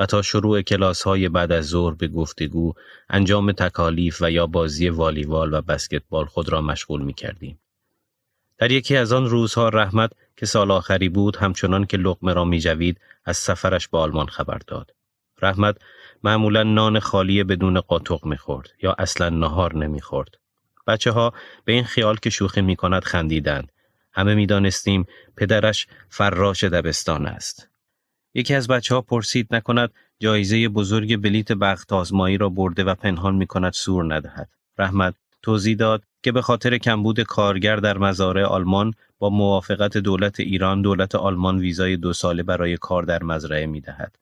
و 0.01 0.07
تا 0.07 0.23
شروع 0.23 0.63
کلاس 0.63 1.03
های 1.03 1.29
بعد 1.29 1.53
از 1.53 1.67
ظهر 1.67 1.95
به 1.95 2.09
گفتگو، 2.09 2.73
انجام 3.11 3.53
تکالیف 3.53 4.23
و 4.23 4.31
یا 4.31 4.47
بازی 4.47 4.89
والیوال 4.89 5.55
و 5.55 5.61
بسکتبال 5.61 6.25
خود 6.25 6.49
را 6.49 6.61
مشغول 6.61 7.03
می 7.03 7.15
کردیم. 7.15 7.61
در 8.59 8.71
یکی 8.71 8.97
از 8.97 9.13
آن 9.13 9.31
روزها 9.31 9.69
رحمت 9.69 10.11
که 10.37 10.47
سال 10.47 10.71
آخری 10.71 11.09
بود 11.09 11.37
همچنان 11.37 11.87
که 11.87 11.97
لقمه 11.97 12.33
را 12.33 12.45
می 12.45 12.61
جوید 12.61 13.01
از 13.25 13.37
سفرش 13.37 13.89
به 13.89 13.99
آلمان 13.99 14.27
خبر 14.27 14.59
داد. 14.67 14.95
رحمت 15.43 15.77
معمولا 16.25 16.63
نان 16.63 16.99
خالی 17.01 17.45
بدون 17.45 17.81
قاطق 17.81 18.25
می 18.25 18.37
خورد 18.37 18.71
یا 18.83 18.95
اصلا 18.99 19.29
نهار 19.29 19.77
نمی 19.77 20.01
خورد. 20.01 20.37
بچه 20.87 21.11
ها 21.11 21.33
به 21.65 21.73
این 21.73 21.85
خیال 21.85 22.17
که 22.17 22.31
شوخی 22.31 22.61
می 22.61 22.77
کند 22.77 23.05
خندیدند. 23.05 23.73
همه 24.13 24.35
می 24.35 24.47
دانستیم 24.47 25.07
پدرش 25.37 25.87
فراش 26.09 26.65
دبستان 26.65 27.27
است. 27.27 27.70
یکی 28.35 28.55
از 28.55 28.69
بچه 28.69 28.95
ها 28.95 29.01
پرسید 29.01 29.55
نکند 29.55 29.91
جایزه 30.19 30.69
بزرگ 30.69 31.17
بلیت 31.17 31.53
بخت 31.53 31.93
آزمایی 31.93 32.39
را 32.39 32.49
برده 32.49 32.85
و 32.85 32.95
پنهان 32.95 33.35
می 33.35 33.47
کند 33.47 33.73
سور 33.73 34.15
ندهد. 34.15 34.49
رحمت 34.79 35.15
توضیح 35.43 35.77
داد 35.77 36.03
که 36.23 36.33
به 36.33 36.43
خاطر 36.43 36.79
کمبود 36.79 37.21
کارگر 37.21 37.77
در 37.77 37.99
مزارع 37.99 38.45
آلمان 38.45 38.95
با 39.19 39.31
موافقت 39.31 39.97
دولت 39.97 40.41
ایران 40.41 40.83
دولت 40.83 41.15
آلمان 41.15 41.59
ویزای 41.59 41.97
دو 41.97 42.13
ساله 42.13 42.43
برای 42.43 42.77
کار 42.77 43.03
در 43.03 43.23
مزرعه 43.23 43.67
می 43.67 43.81
دهد. 43.81 44.17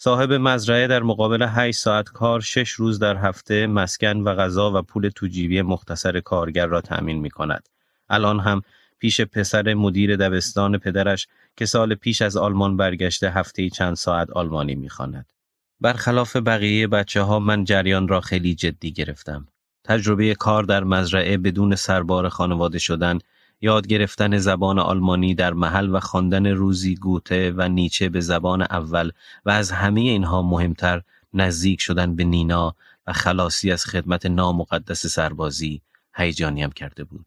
صاحب 0.00 0.32
مزرعه 0.32 0.86
در 0.86 1.02
مقابل 1.02 1.46
8 1.48 1.78
ساعت 1.78 2.08
کار 2.08 2.40
6 2.40 2.70
روز 2.70 2.98
در 2.98 3.16
هفته 3.16 3.66
مسکن 3.66 4.16
و 4.16 4.34
غذا 4.34 4.72
و 4.78 4.82
پول 4.82 5.08
توجیبی 5.08 5.62
مختصر 5.62 6.20
کارگر 6.20 6.66
را 6.66 6.80
تأمین 6.80 7.18
می 7.18 7.30
کند. 7.30 7.68
الان 8.08 8.40
هم 8.40 8.62
پیش 8.98 9.20
پسر 9.20 9.74
مدیر 9.74 10.16
دبستان 10.16 10.78
پدرش 10.78 11.28
که 11.56 11.66
سال 11.66 11.94
پیش 11.94 12.22
از 12.22 12.36
آلمان 12.36 12.76
برگشته 12.76 13.30
هفته 13.30 13.70
چند 13.70 13.94
ساعت 13.94 14.30
آلمانی 14.30 14.74
می‌خواند. 14.74 15.32
برخلاف 15.80 16.36
بقیه 16.36 16.86
بچه 16.86 17.22
ها 17.22 17.38
من 17.38 17.64
جریان 17.64 18.08
را 18.08 18.20
خیلی 18.20 18.54
جدی 18.54 18.92
گرفتم. 18.92 19.48
تجربه 19.84 20.34
کار 20.34 20.62
در 20.62 20.84
مزرعه 20.84 21.36
بدون 21.36 21.74
سربار 21.74 22.28
خانواده 22.28 22.78
شدن، 22.78 23.18
یاد 23.60 23.86
گرفتن 23.86 24.38
زبان 24.38 24.78
آلمانی 24.78 25.34
در 25.34 25.52
محل 25.52 25.94
و 25.94 26.00
خواندن 26.00 26.46
روزی 26.46 26.94
گوته 26.94 27.52
و 27.56 27.68
نیچه 27.68 28.08
به 28.08 28.20
زبان 28.20 28.62
اول 28.62 29.10
و 29.44 29.50
از 29.50 29.70
همه 29.70 30.00
اینها 30.00 30.42
مهمتر 30.42 31.02
نزدیک 31.34 31.80
شدن 31.80 32.16
به 32.16 32.24
نینا 32.24 32.74
و 33.06 33.12
خلاصی 33.12 33.72
از 33.72 33.84
خدمت 33.84 34.26
نامقدس 34.26 35.06
سربازی 35.06 35.80
هیجانیم 36.14 36.70
کرده 36.70 37.04
بود. 37.04 37.26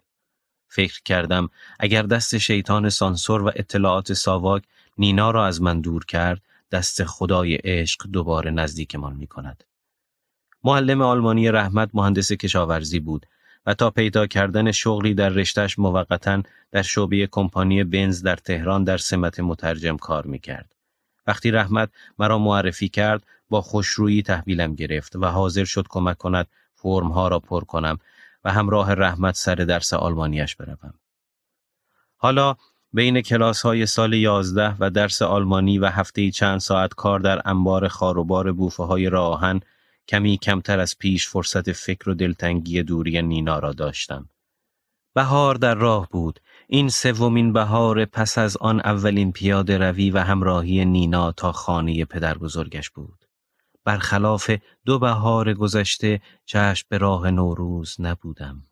فکر 0.74 1.02
کردم 1.06 1.50
اگر 1.80 2.02
دست 2.02 2.38
شیطان 2.38 2.90
سانسور 2.90 3.44
و 3.44 3.52
اطلاعات 3.56 4.14
ساواک 4.14 4.64
نینا 4.98 5.32
را 5.32 5.46
از 5.46 5.62
من 5.62 5.82
دور 5.82 6.06
کرد 6.06 6.42
دست 6.72 7.04
خدای 7.04 7.56
عشق 7.56 8.08
دوباره 8.08 8.52
نزدیکمان 8.52 9.16
می 9.16 9.28
کند. 9.28 9.64
معلم 10.64 11.02
آلمانی 11.02 11.52
رحمت 11.52 11.90
مهندس 11.94 12.32
کشاورزی 12.32 13.00
بود 13.00 13.26
و 13.66 13.74
تا 13.74 13.90
پیدا 13.90 14.28
کردن 14.28 14.72
شغلی 14.72 15.14
در 15.14 15.30
رشتش 15.30 15.80
موقتا 15.80 16.44
در 16.72 16.82
شعبه 16.82 17.28
کمپانی 17.32 17.84
بنز 17.84 18.24
در 18.24 18.36
تهران 18.36 18.84
در 18.84 18.98
سمت 18.98 19.40
مترجم 19.40 19.98
کار 19.98 20.26
می 20.26 20.40
کرد. 20.40 20.76
وقتی 21.28 21.52
رحمت 21.52 21.90
مرا 22.20 22.40
معرفی 22.40 22.90
کرد 22.90 23.24
با 23.50 23.62
خوشرویی 23.62 24.22
تحویلم 24.22 24.76
گرفت 24.76 25.16
و 25.16 25.26
حاضر 25.26 25.64
شد 25.64 25.86
کمک 25.90 26.18
کند 26.18 26.48
فرمها 26.76 27.28
را 27.28 27.40
پر 27.40 27.64
کنم 27.64 27.98
و 28.44 28.52
همراه 28.52 28.94
رحمت 28.94 29.36
سر 29.36 29.56
درس 29.56 29.94
آلمانیش 29.94 30.56
بروم. 30.56 30.94
حالا 32.18 32.56
بین 32.94 33.22
کلاس 33.22 33.62
های 33.62 33.86
سال 33.86 34.14
یازده 34.14 34.76
و 34.80 34.90
درس 34.90 35.22
آلمانی 35.22 35.78
و 35.78 35.86
هفته 35.86 36.32
چند 36.32 36.60
ساعت 36.60 36.94
کار 36.94 37.20
در 37.20 37.42
انبار 37.46 37.88
خاروبار 37.88 38.52
بوفه 38.52 38.84
های 38.84 39.10
راهن 39.10 39.60
کمی 40.08 40.38
کمتر 40.38 40.80
از 40.80 40.98
پیش 40.98 41.28
فرصت 41.28 41.72
فکر 41.72 42.10
و 42.10 42.14
دلتنگی 42.14 42.84
دوری 42.84 43.22
نینا 43.22 43.60
را 43.60 43.74
داشتم. 43.74 44.30
بهار 45.14 45.56
در 45.56 45.76
راه 45.76 46.08
بود. 46.12 46.40
این 46.68 46.90
سومین 46.90 47.54
بهار 47.54 48.06
پس 48.06 48.38
از 48.38 48.58
آن 48.58 48.80
اولین 48.80 49.32
پیاده 49.32 49.78
روی 49.78 50.12
و 50.12 50.20
همراهی 50.20 50.86
نینا 50.86 51.32
تا 51.32 51.52
خانه 51.52 52.06
پدر 52.06 52.38
بزرگش 52.38 52.90
بود. 52.90 53.26
برخلاف 53.84 54.52
دو 54.86 55.00
بهار 55.00 55.54
گذشته 55.54 56.22
چشم 56.46 56.88
به 56.90 56.98
راه 56.98 57.32
نوروز 57.32 57.96
نبودم. 58.00 58.64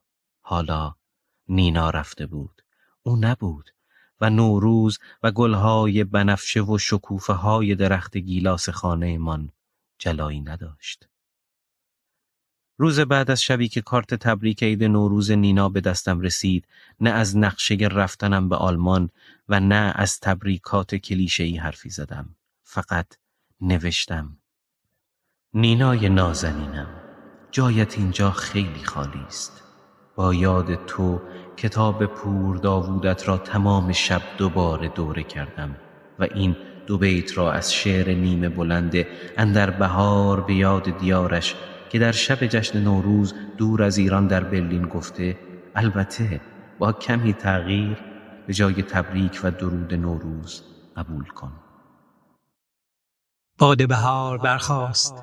حالا 0.41 0.95
نینا 1.48 1.89
رفته 1.89 2.26
بود. 2.26 2.62
او 3.04 3.15
نبود 3.15 3.69
و 4.22 4.30
نوروز 4.30 5.00
و 5.24 5.32
گلهای 5.32 6.04
بنفشه 6.04 6.62
و 6.62 6.78
شکوفه 6.78 7.34
های 7.34 7.76
درخت 7.76 8.17
گیلاس 8.17 8.69
خانه 8.69 9.17
من 9.17 9.50
جلایی 9.98 10.41
نداشت. 10.41 11.08
روز 12.78 13.00
بعد 13.00 13.32
از 13.32 13.41
شبی 13.41 13.67
که 13.67 13.82
کارت 13.82 14.13
تبریک 14.13 14.63
عید 14.63 14.84
نوروز 14.84 15.32
نینا 15.32 15.69
به 15.69 15.82
دستم 15.82 16.19
رسید 16.19 16.67
نه 17.00 17.10
از 17.10 17.38
نقشه 17.38 17.76
رفتنم 17.76 18.50
به 18.50 18.56
آلمان 18.56 19.10
و 19.50 19.60
نه 19.60 19.93
از 19.95 20.19
تبریکات 20.19 20.95
کلیشه‌ای 20.95 21.58
حرفی 21.58 21.89
زدم 21.89 22.36
فقط 22.63 23.08
نوشتم 23.62 24.38
نینای 25.53 26.09
نازنینم 26.09 26.88
جایت 27.51 27.97
اینجا 27.97 28.31
خیلی 28.31 28.83
خالی 28.83 29.19
است. 29.27 29.63
با 30.15 30.33
یاد 30.33 30.85
تو 30.85 31.21
کتاب 31.57 32.05
پور 32.05 32.57
داوودت 32.57 33.27
را 33.27 33.38
تمام 33.38 33.91
شب 33.91 34.21
دوباره 34.38 34.88
دوره 34.88 35.23
کردم 35.23 35.75
و 36.19 36.23
این 36.23 36.55
دو 36.88 36.97
بیت 36.97 37.38
را 37.38 37.51
از 37.51 37.73
شعر 37.73 38.15
نیمه 38.15 38.49
بلند 38.49 39.05
اندر 39.38 39.69
بهار 39.69 40.41
به 40.41 40.53
یاد 40.53 40.97
دیارش 40.97 41.55
که 41.89 41.99
در 41.99 42.12
شب 42.12 42.45
جشن 42.45 42.81
نوروز 42.83 43.33
دور 43.57 43.83
از 43.83 43.97
ایران 43.97 44.27
در 44.27 44.43
برلین 44.43 44.88
گفته 44.88 45.38
البته 45.75 46.41
با 46.79 46.93
کمی 46.93 47.33
تغییر 47.33 47.97
به 48.47 48.53
جای 48.53 48.73
تبریک 48.73 49.39
و 49.43 49.51
درود 49.51 49.93
نوروز 49.93 50.63
قبول 50.97 51.25
کن. 51.25 51.51
باد 53.60 53.88
بهار 53.88 54.38
برخاست. 54.38 55.15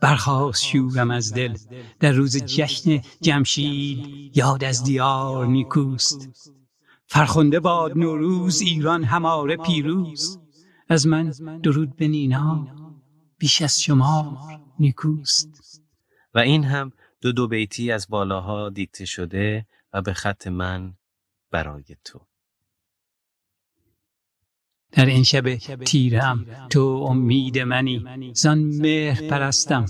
برخاست 0.00 0.64
شورم 0.64 1.10
از 1.10 1.34
دل. 1.34 1.56
در 2.00 2.12
روز 2.12 2.36
جشن 2.36 3.00
جمشید 3.20 4.36
یاد 4.36 4.64
از 4.64 4.84
دیار 4.84 5.46
نیکوست. 5.46 6.50
فرخنده 7.06 7.60
باد 7.60 7.98
نوروز 7.98 8.60
ایران 8.60 9.04
هماره 9.04 9.56
پیروز. 9.56 10.38
از 10.88 11.06
من 11.06 11.30
درود 11.62 11.96
به 11.96 12.08
نینا 12.08 12.68
بیش 13.38 13.62
از 13.62 13.82
شما 13.82 14.48
نیکوست. 14.78 15.80
و 16.34 16.38
این 16.38 16.64
هم 16.64 16.92
دو 17.20 17.32
دو 17.32 17.48
بیتی 17.48 17.92
از 17.92 18.06
بالاها 18.08 18.68
دیکته 18.70 19.04
شده 19.04 19.66
و 19.92 20.02
به 20.02 20.12
خط 20.12 20.46
من 20.46 20.94
برای 21.50 21.84
تو. 22.04 22.20
در 24.94 25.06
این 25.06 25.22
شب 25.22 25.56
تیرم 25.84 26.46
تو 26.70 27.06
امید 27.08 27.58
منی. 27.58 28.04
زن 28.34 28.58
مهر 28.58 29.28
پرستم 29.28 29.86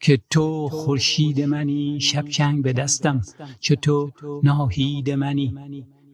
که 0.00 0.20
تو 0.30 0.68
خورشید 0.68 1.40
منی 1.40 2.00
شب 2.00 2.28
چنگ 2.28 2.62
به 2.62 2.72
دستم 2.72 3.20
چه 3.60 3.76
تو 3.76 4.12
ناهید 4.42 5.10
منی. 5.10 5.54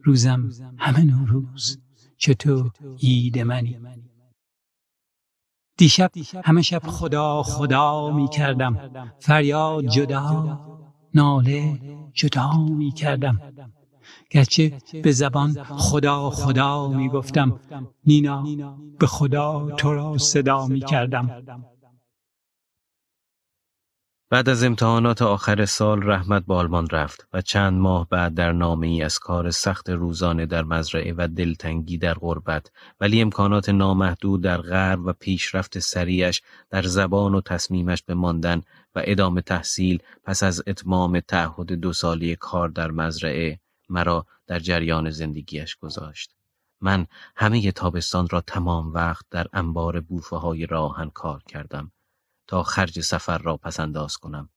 روزم 0.03 0.49
همه 0.77 1.03
نوروز 1.03 1.79
چه 2.17 2.33
تو 2.33 2.71
عید 3.03 3.39
منی. 3.39 3.77
دیشب 5.77 6.11
همه 6.43 6.61
شب 6.61 6.81
خدا 6.85 7.43
خدا 7.43 8.11
می 8.11 8.29
کردم 8.29 8.91
فریاد 9.19 9.87
جدا 9.87 10.59
ناله 11.13 11.79
جدا 12.13 12.57
می 12.57 12.91
کردم 12.91 13.39
گرچه 14.29 14.77
به 15.03 15.11
زبان 15.11 15.63
خدا 15.63 16.29
خدا 16.29 16.87
می 16.87 17.09
گفتم 17.09 17.59
نینا 18.05 18.43
به 18.99 19.07
خدا 19.07 19.71
تو 19.77 19.93
را 19.93 20.17
صدا 20.17 20.67
می 20.67 20.79
کردم 20.79 21.43
بعد 24.29 24.49
از 24.49 24.63
امتحانات 24.63 25.21
آخر 25.21 25.65
سال 25.65 26.03
رحمت 26.03 26.45
به 26.45 26.53
آلمان 26.53 26.87
رفت 26.91 27.27
و 27.33 27.41
چند 27.41 27.73
ماه 27.73 28.07
بعد 28.09 28.33
در 28.33 28.51
نامه 28.51 28.87
ای 28.87 29.01
از 29.01 29.19
کار 29.19 29.51
سخت 29.51 29.89
روزانه 29.89 30.45
در 30.45 30.63
مزرعه 30.63 31.13
و 31.17 31.27
دلتنگی 31.27 31.97
در 31.97 32.13
غربت 32.13 32.71
ولی 32.99 33.21
امکانات 33.21 33.69
نامحدود 33.69 34.41
در 34.43 34.57
غرب 34.57 35.05
و 35.05 35.13
پیشرفت 35.13 35.79
سریعش 35.79 36.41
در 36.69 36.81
زبان 36.81 37.35
و 37.35 37.41
تصمیمش 37.41 38.03
به 38.03 38.13
ماندن 38.13 38.61
و 38.95 39.01
ادامه 39.03 39.41
تحصیل 39.41 39.99
پس 40.23 40.43
از 40.43 40.63
اتمام 40.67 41.19
تعهد 41.19 41.73
دو 41.73 41.93
سالی 41.93 42.35
کار 42.35 42.69
در 42.69 42.91
مزرعه 42.91 43.59
مرا 43.89 44.25
در 44.47 44.59
جریان 44.59 45.09
زندگیش 45.09 45.75
گذاشت. 45.75 46.35
من 46.81 47.07
همه 47.35 47.71
تابستان 47.71 48.27
را 48.29 48.41
تمام 48.41 48.93
وقت 48.93 49.25
در 49.31 49.47
انبار 49.53 50.01
بوفه 50.01 50.35
های 50.35 50.65
راهن 50.65 51.09
کار 51.09 51.43
کردم 51.43 51.91
تا 52.47 52.63
خرج 52.63 52.99
سفر 52.99 53.37
را 53.37 53.57
پسنداز 53.57 54.17
کنم 54.17 54.49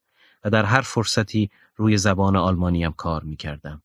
و 0.44 0.50
در 0.50 0.64
هر 0.64 0.80
فرصتی 0.80 1.50
روی 1.76 1.96
زبان 1.96 2.36
آلمانیم 2.36 2.92
کار 2.92 3.22
می 3.22 3.36
کردم. 3.36 3.82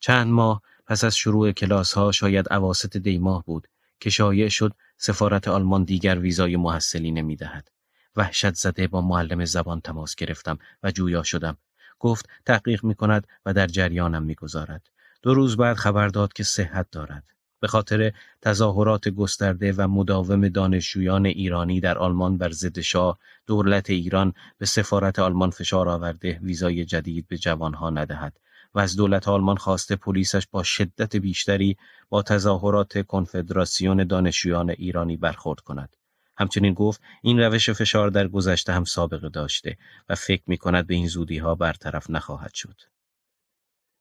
چند 0.00 0.26
ماه 0.26 0.62
پس 0.86 1.04
از 1.04 1.16
شروع 1.16 1.52
کلاس 1.52 1.92
ها 1.92 2.12
شاید 2.12 2.48
عواست 2.48 2.96
دیماه 2.96 3.44
بود 3.44 3.68
که 4.00 4.10
شایع 4.10 4.48
شد 4.48 4.72
سفارت 4.98 5.48
آلمان 5.48 5.84
دیگر 5.84 6.18
ویزای 6.18 6.56
محصلی 6.56 7.10
نمی 7.10 7.36
دهد. 7.36 7.70
وحشت 8.16 8.54
زده 8.54 8.86
با 8.86 9.00
معلم 9.00 9.44
زبان 9.44 9.80
تماس 9.80 10.14
گرفتم 10.14 10.58
و 10.82 10.90
جویا 10.90 11.22
شدم. 11.22 11.56
گفت 11.98 12.28
تحقیق 12.46 12.84
می 12.84 12.94
کند 12.94 13.26
و 13.46 13.52
در 13.52 13.66
جریانم 13.66 14.22
می 14.22 14.34
گذارد. 14.34 14.90
دو 15.22 15.34
روز 15.34 15.56
بعد 15.56 15.76
خبر 15.76 16.08
داد 16.08 16.32
که 16.32 16.42
صحت 16.42 16.86
دارد. 16.92 17.24
به 17.60 17.68
خاطر 17.68 18.12
تظاهرات 18.42 19.08
گسترده 19.08 19.72
و 19.72 19.88
مداوم 19.88 20.48
دانشجویان 20.48 21.26
ایرانی 21.26 21.80
در 21.80 21.98
آلمان 21.98 22.38
بر 22.38 22.50
ضد 22.50 22.80
شاه 22.80 23.18
دولت 23.46 23.90
ایران 23.90 24.32
به 24.58 24.66
سفارت 24.66 25.18
آلمان 25.18 25.50
فشار 25.50 25.88
آورده 25.88 26.38
ویزای 26.42 26.84
جدید 26.84 27.28
به 27.28 27.38
جوانها 27.38 27.90
ندهد 27.90 28.40
و 28.74 28.78
از 28.78 28.96
دولت 28.96 29.28
آلمان 29.28 29.56
خواسته 29.56 29.96
پلیسش 29.96 30.46
با 30.50 30.62
شدت 30.62 31.16
بیشتری 31.16 31.76
با 32.08 32.22
تظاهرات 32.22 33.06
کنفدراسیون 33.06 34.04
دانشجویان 34.04 34.70
ایرانی 34.70 35.16
برخورد 35.16 35.60
کند 35.60 35.96
همچنین 36.38 36.74
گفت 36.74 37.00
این 37.22 37.40
روش 37.40 37.70
فشار 37.70 38.10
در 38.10 38.28
گذشته 38.28 38.72
هم 38.72 38.84
سابقه 38.84 39.28
داشته 39.28 39.78
و 40.08 40.14
فکر 40.14 40.42
می 40.46 40.56
کند 40.56 40.86
به 40.86 40.94
این 40.94 41.08
زودی 41.08 41.38
ها 41.38 41.54
برطرف 41.54 42.10
نخواهد 42.10 42.54
شد 42.54 42.80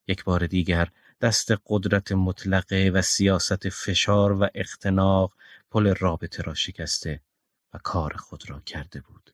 یک 0.07 0.23
بار 0.23 0.47
دیگر 0.47 0.89
دست 1.21 1.51
قدرت 1.67 2.11
مطلقه 2.11 2.91
و 2.93 3.01
سیاست 3.01 3.69
فشار 3.69 4.31
و 4.31 4.47
اختناق 4.55 5.33
پل 5.71 5.95
رابطه 5.95 6.43
را 6.43 6.53
شکسته 6.53 7.21
و 7.73 7.77
کار 7.83 8.13
خود 8.17 8.49
را 8.49 8.59
کرده 8.59 9.01
بود. 9.01 9.33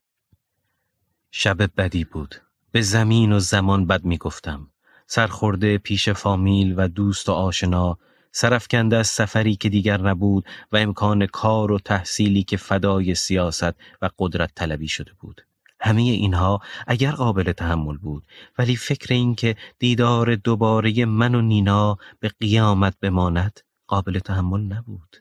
شب 1.31 1.75
بدی 1.81 2.03
بود. 2.03 2.35
به 2.71 2.81
زمین 2.81 3.31
و 3.31 3.39
زمان 3.39 3.87
بد 3.87 4.03
می 4.03 4.17
گفتم. 4.17 4.71
سرخورده 5.07 5.77
پیش 5.77 6.09
فامیل 6.09 6.73
و 6.77 6.87
دوست 6.87 7.29
و 7.29 7.31
آشنا 7.31 7.97
سرفکنده 8.31 8.97
از 8.97 9.07
سفری 9.07 9.55
که 9.55 9.69
دیگر 9.69 10.01
نبود 10.01 10.45
و 10.71 10.77
امکان 10.77 11.25
کار 11.25 11.71
و 11.71 11.79
تحصیلی 11.79 12.43
که 12.43 12.57
فدای 12.57 13.15
سیاست 13.15 13.73
و 14.01 14.09
قدرت 14.19 14.51
طلبی 14.55 14.87
شده 14.87 15.11
بود. 15.19 15.41
همه 15.81 16.01
اینها 16.01 16.59
اگر 16.87 17.11
قابل 17.11 17.51
تحمل 17.51 17.97
بود 17.97 18.23
ولی 18.57 18.75
فکر 18.75 19.13
این 19.13 19.35
که 19.35 19.55
دیدار 19.79 20.35
دوباره 20.35 21.05
من 21.05 21.35
و 21.35 21.41
نینا 21.41 21.97
به 22.19 22.31
قیامت 22.39 22.93
بماند 23.01 23.59
قابل 23.87 24.19
تحمل 24.19 24.61
نبود 24.61 25.17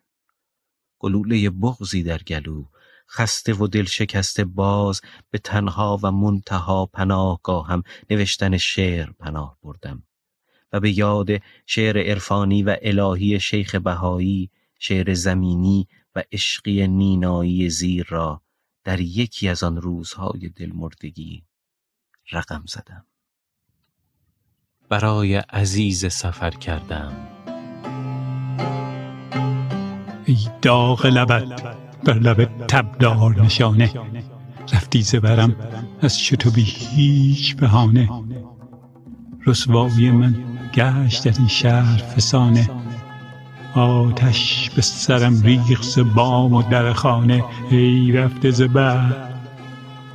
گلوله 0.99 1.51
بغزی 1.51 2.03
در 2.03 2.19
گلو 2.19 2.65
خسته 3.11 3.55
و 3.55 3.67
دل 3.67 3.85
شکسته 3.85 4.45
باز 4.45 5.01
به 5.31 5.39
تنها 5.39 6.01
و 6.03 6.11
منتها 6.11 6.87
پناهگاهم 6.87 7.83
نوشتن 8.11 8.57
شعر 8.57 9.11
پناه 9.19 9.59
بردم 9.63 10.03
و 10.73 10.81
به 10.81 10.99
یاد 10.99 11.29
شعر 11.67 11.99
عرفانی 11.99 12.63
و 12.63 12.77
الهی 12.83 13.41
شیخ 13.41 13.75
بهایی 13.75 14.51
شعر 14.79 15.15
زمینی 15.15 15.89
و 16.15 16.23
عشقی 16.33 16.89
نینایی 16.89 17.71
زیر 17.71 18.07
را 18.09 18.43
در 18.85 19.01
یکی 19.01 19.49
از 19.49 19.63
آن 19.63 19.77
روزهای 19.77 20.49
دلمردگی 20.49 21.43
رقم 22.33 22.65
زدم. 22.69 23.05
برای 24.89 25.37
عزیز 25.37 26.13
سفر 26.13 26.51
کردم 26.51 27.29
ای 30.27 30.39
داغ 30.63 31.07
لبت 31.07 31.63
بر 32.05 32.19
لب 32.19 32.67
تبدار 32.67 33.43
نشانه 33.43 33.93
رفتی 34.73 35.03
زبرم 35.03 35.57
از 36.01 36.19
بی 36.55 36.63
هیچ 36.63 37.57
بهانه. 37.57 38.09
رسوایی 39.47 40.11
من 40.11 40.50
گشت 40.75 41.29
در 41.29 41.39
این 41.39 41.49
شهر 41.49 41.97
فسانه. 41.97 42.71
آتش 43.75 44.71
به 44.71 44.83
سرم 44.83 45.43
ریخ 45.43 45.99
بام 45.99 46.53
و 46.53 46.63
در 46.63 46.93
خانه. 46.93 47.45
ای 47.71 48.13
رفته 48.13 48.51
ز 48.51 48.63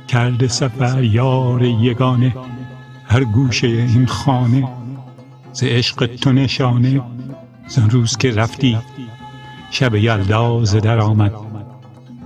کرده 0.08 0.48
سفر 0.48 1.02
یار 1.02 1.62
یگانه. 1.62 2.34
هر 3.04 3.24
گوشه 3.24 3.66
این 3.66 4.06
خانه 4.06 4.68
ز 5.52 5.62
عشق 5.62 6.06
تو 6.06 6.32
نشانه. 6.32 7.00
زن 7.68 7.90
روز 7.90 8.16
که 8.16 8.30
رفتی 8.30 8.78
شب 9.70 9.94
یلدا 9.94 10.64
در 10.64 10.98
آمد. 10.98 11.32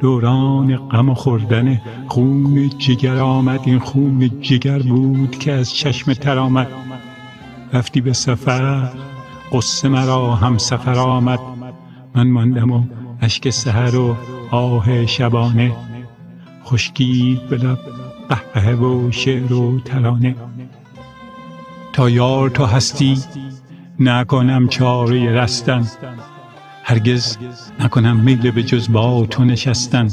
دوران 0.01 0.77
غم 0.77 1.09
و 1.09 1.14
خوردن 1.14 1.81
خون 2.09 2.69
جگر 2.79 3.19
آمد. 3.19 3.61
این 3.64 3.79
خون 3.79 4.40
جگر 4.40 4.79
بود 4.79 5.38
که 5.38 5.53
از 5.53 5.75
چشم 5.75 6.12
تر 6.12 6.38
آمد. 6.38 6.69
رفتی 7.72 8.00
به 8.00 8.12
سفر 8.12 8.88
قصه 9.52 9.88
مرا 9.88 10.35
هم 10.35 10.59
سفر 10.59 10.98
آمد. 10.98 11.40
من 12.14 12.30
ماندم 12.30 12.70
و 12.70 12.85
اشک 13.20 13.50
سهر 13.50 13.96
و 13.96 14.16
آه 14.50 15.06
شبانه. 15.06 15.72
خشکی 16.64 17.40
به 17.50 17.56
لب 17.56 17.78
قهقه 18.28 18.74
و 18.74 19.11
شعر 19.11 19.52
و 19.52 19.80
ترانه. 19.80 20.37
تا 21.92 22.11
یار 22.11 22.50
تو 22.50 22.64
هستی 22.64 23.18
نکنم 23.98 24.68
چاره 24.68 25.33
رستن. 25.33 25.87
هرگز 26.85 27.38
نکنم 27.80 28.16
میل 28.16 28.50
به 28.50 28.62
جز 28.62 28.92
با 28.92 29.26
تو 29.26 29.44
نشستن. 29.44 30.09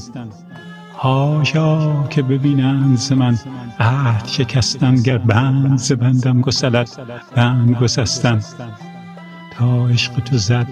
هاشا 0.97 2.03
که 2.07 2.21
ببینند 2.21 2.97
ز 2.97 3.11
من 3.11 3.37
عهد 3.79 4.25
شکستن 4.27 4.95
گر 4.95 5.17
بند 5.17 5.77
ز 5.77 5.91
بندم 5.91 6.41
گسلد 6.41 6.89
بند 7.35 7.75
گسستن 7.75 8.39
تا 9.51 9.87
عشق 9.87 10.13
تو 10.19 10.37
زد 10.37 10.67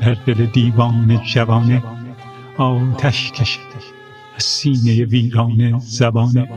در 0.00 0.14
دل 0.26 0.46
دیوان 0.46 1.20
جوانه 1.34 1.82
آتش 2.58 3.32
کشد 3.32 3.60
از 4.36 4.44
سینه 4.44 5.04
ویران 5.04 5.78
زبانه. 5.78 6.48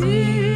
من 0.00 0.49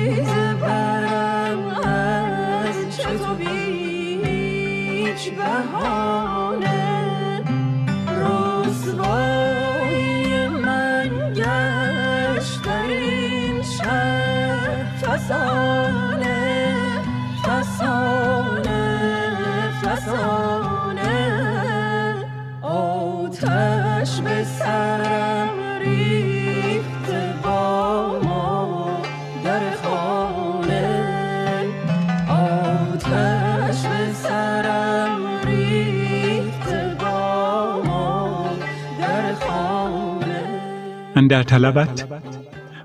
در 41.35 41.43
طلبت 41.43 42.09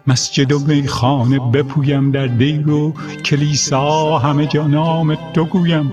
مسجد 0.08 0.52
و 0.52 0.60
میخانه 0.60 1.40
بپویم 1.40 2.12
در 2.12 2.28
دیر 2.28 2.70
و 2.70 2.94
کلیسا 3.26 4.18
همه 4.20 4.46
جا 4.46 4.68
نام 4.68 5.18
تو 5.34 5.46
گویم. 5.46 5.92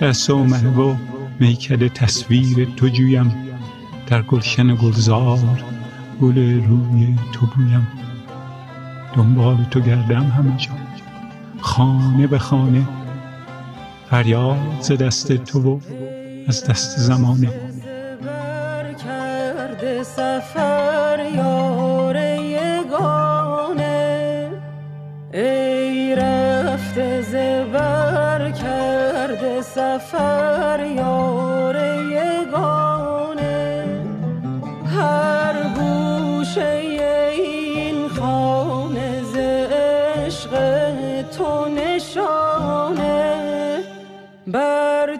در 0.00 0.12
سومه 0.12 0.76
و 0.76 0.94
میکد 1.40 1.86
تصویر 1.86 2.68
تو 2.76 2.88
جویم. 2.88 3.34
در 4.06 4.22
گلشن 4.22 4.74
گلزار 4.74 5.64
گل 6.20 6.38
روی 6.64 7.14
تو 7.32 7.46
بویم 7.46 7.88
دنبال 9.16 9.66
تو 9.70 9.80
گردم 9.80 10.24
همه 10.24 10.56
جا 10.56 10.72
خانه 11.60 12.26
به 12.26 12.38
خانه. 12.38 12.88
فریاد 14.10 14.80
ز 14.80 14.92
دست 14.92 15.32
تو 15.32 15.60
و 15.62 15.80
از 16.48 16.64
دست 16.64 16.98
زمانه. 16.98 17.73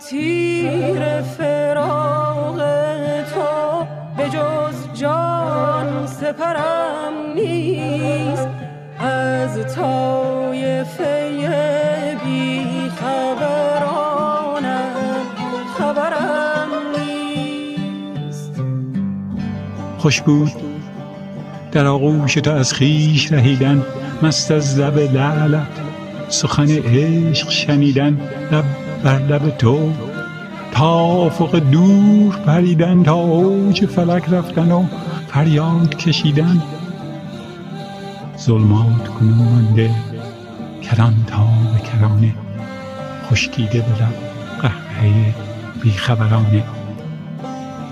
تیر 0.09 1.23
سپرم 6.07 7.15
نیست. 7.35 8.49
از 8.99 9.75
تایفه 9.75 11.31
بی 12.25 12.61
خبرانم 12.97 14.95
خبرم 15.79 16.69
نیست. 16.99 18.53
خوش 19.99 20.21
بود 20.21 20.53
در 21.73 21.87
آغوش 21.87 22.35
تو 22.35 22.51
از 22.51 22.73
خیش 22.73 23.33
رهیدن 23.33 23.83
مست 24.23 24.51
از 24.51 24.79
لب 24.79 24.99
لعلت 24.99 25.81
سخن 26.29 26.69
عشق 26.71 27.51
شنیدن 27.51 28.21
لب 28.53 28.84
بر 29.05 29.19
لب 29.19 29.57
تو. 29.59 29.93
تا 30.73 31.27
افق 31.27 31.57
دور 31.57 32.37
پریدن 32.37 33.03
تا 33.03 33.13
اوج 33.13 33.87
فلک 33.87 34.25
رفتن 34.31 34.73
و 34.73 34.85
فریاد 35.29 35.97
کشیدن. 35.97 36.63
ظلمات 38.39 39.09
کنون 39.09 39.35
مانده 39.35 39.91
کران 40.83 41.15
تا 41.27 41.45
به 41.73 41.79
کرانه. 41.89 42.35
خشکیده 43.31 43.79
لب 43.79 44.15
قهقه 44.63 45.35
بیخبرانه. 45.83 46.65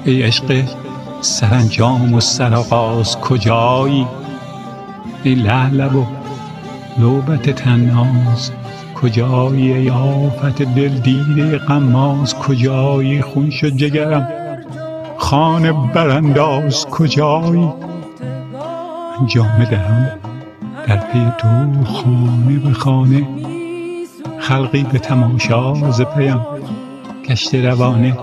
ای 0.05 0.22
عشق 0.22 0.64
سرانجام 1.20 2.14
و 2.14 2.20
سرآغاز 2.20 3.16
کجایی؟ 3.16 4.07
ای 5.22 5.35
لعلب 5.35 5.96
و 5.96 6.07
لوبت 6.98 7.51
تناز 7.51 8.51
کجایی 9.02 9.72
ای 9.72 9.90
آفت 9.90 10.62
دل 10.62 10.88
دیده 10.88 11.58
قماز 11.58 12.34
کجایی 12.34 13.22
خون 13.22 13.50
شد 13.50 13.68
جگرم؟ 13.68 14.28
خانه 15.16 15.72
برانداز 15.72 16.86
کجایی؟ 16.86 17.72
جامه 19.26 19.70
درم 19.70 20.18
در 20.86 20.96
پی 20.96 21.32
تو 21.38 21.48
خانه 21.84 22.58
به 22.58 22.72
خانه. 22.72 23.28
خلقی 24.38 24.82
به 24.82 24.98
تماشا 24.98 25.90
ز 25.90 26.02
پیم 26.02 26.40
گشت 27.28 27.54
روانه. 27.54 28.18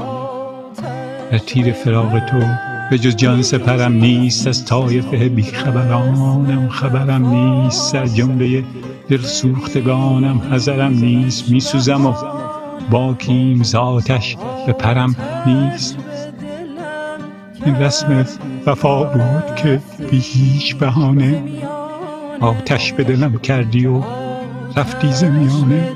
در 1.32 1.38
تیر 1.38 1.72
فراغ 1.72 2.26
تو 2.26 2.69
به 2.90 2.98
جز 2.98 3.16
جان 3.16 3.42
سپرم 3.42 3.94
نیست 3.94 4.48
از 4.48 4.66
طایفه 4.66 5.30
بی 5.30 5.44
خبرانم 5.44 6.70
خبرم 6.70 7.26
نیست 7.26 7.92
سر 7.92 8.06
جمله 8.06 8.64
دل 9.10 9.22
سوختگانم 9.22 10.42
حذرم 10.52 10.94
نیست 10.94 11.50
میسوزم 11.50 12.06
و 12.06 12.14
باکیم 12.92 13.64
ذاتش 13.64 14.38
به 14.66 14.74
پرم 14.74 15.16
نیست. 15.46 15.98
این 17.66 17.76
رسم 17.76 18.26
وفا 18.66 19.04
بود 19.04 19.56
که 19.56 19.82
بی 20.12 20.20
هیچ 20.20 20.76
بهانه 20.76 21.44
آتش 22.42 22.94
به 22.94 23.04
دلم 23.04 23.38
کردی 23.38 23.86
و 23.86 24.02
رفتی 24.76 25.14
زمیانه. 25.14 25.92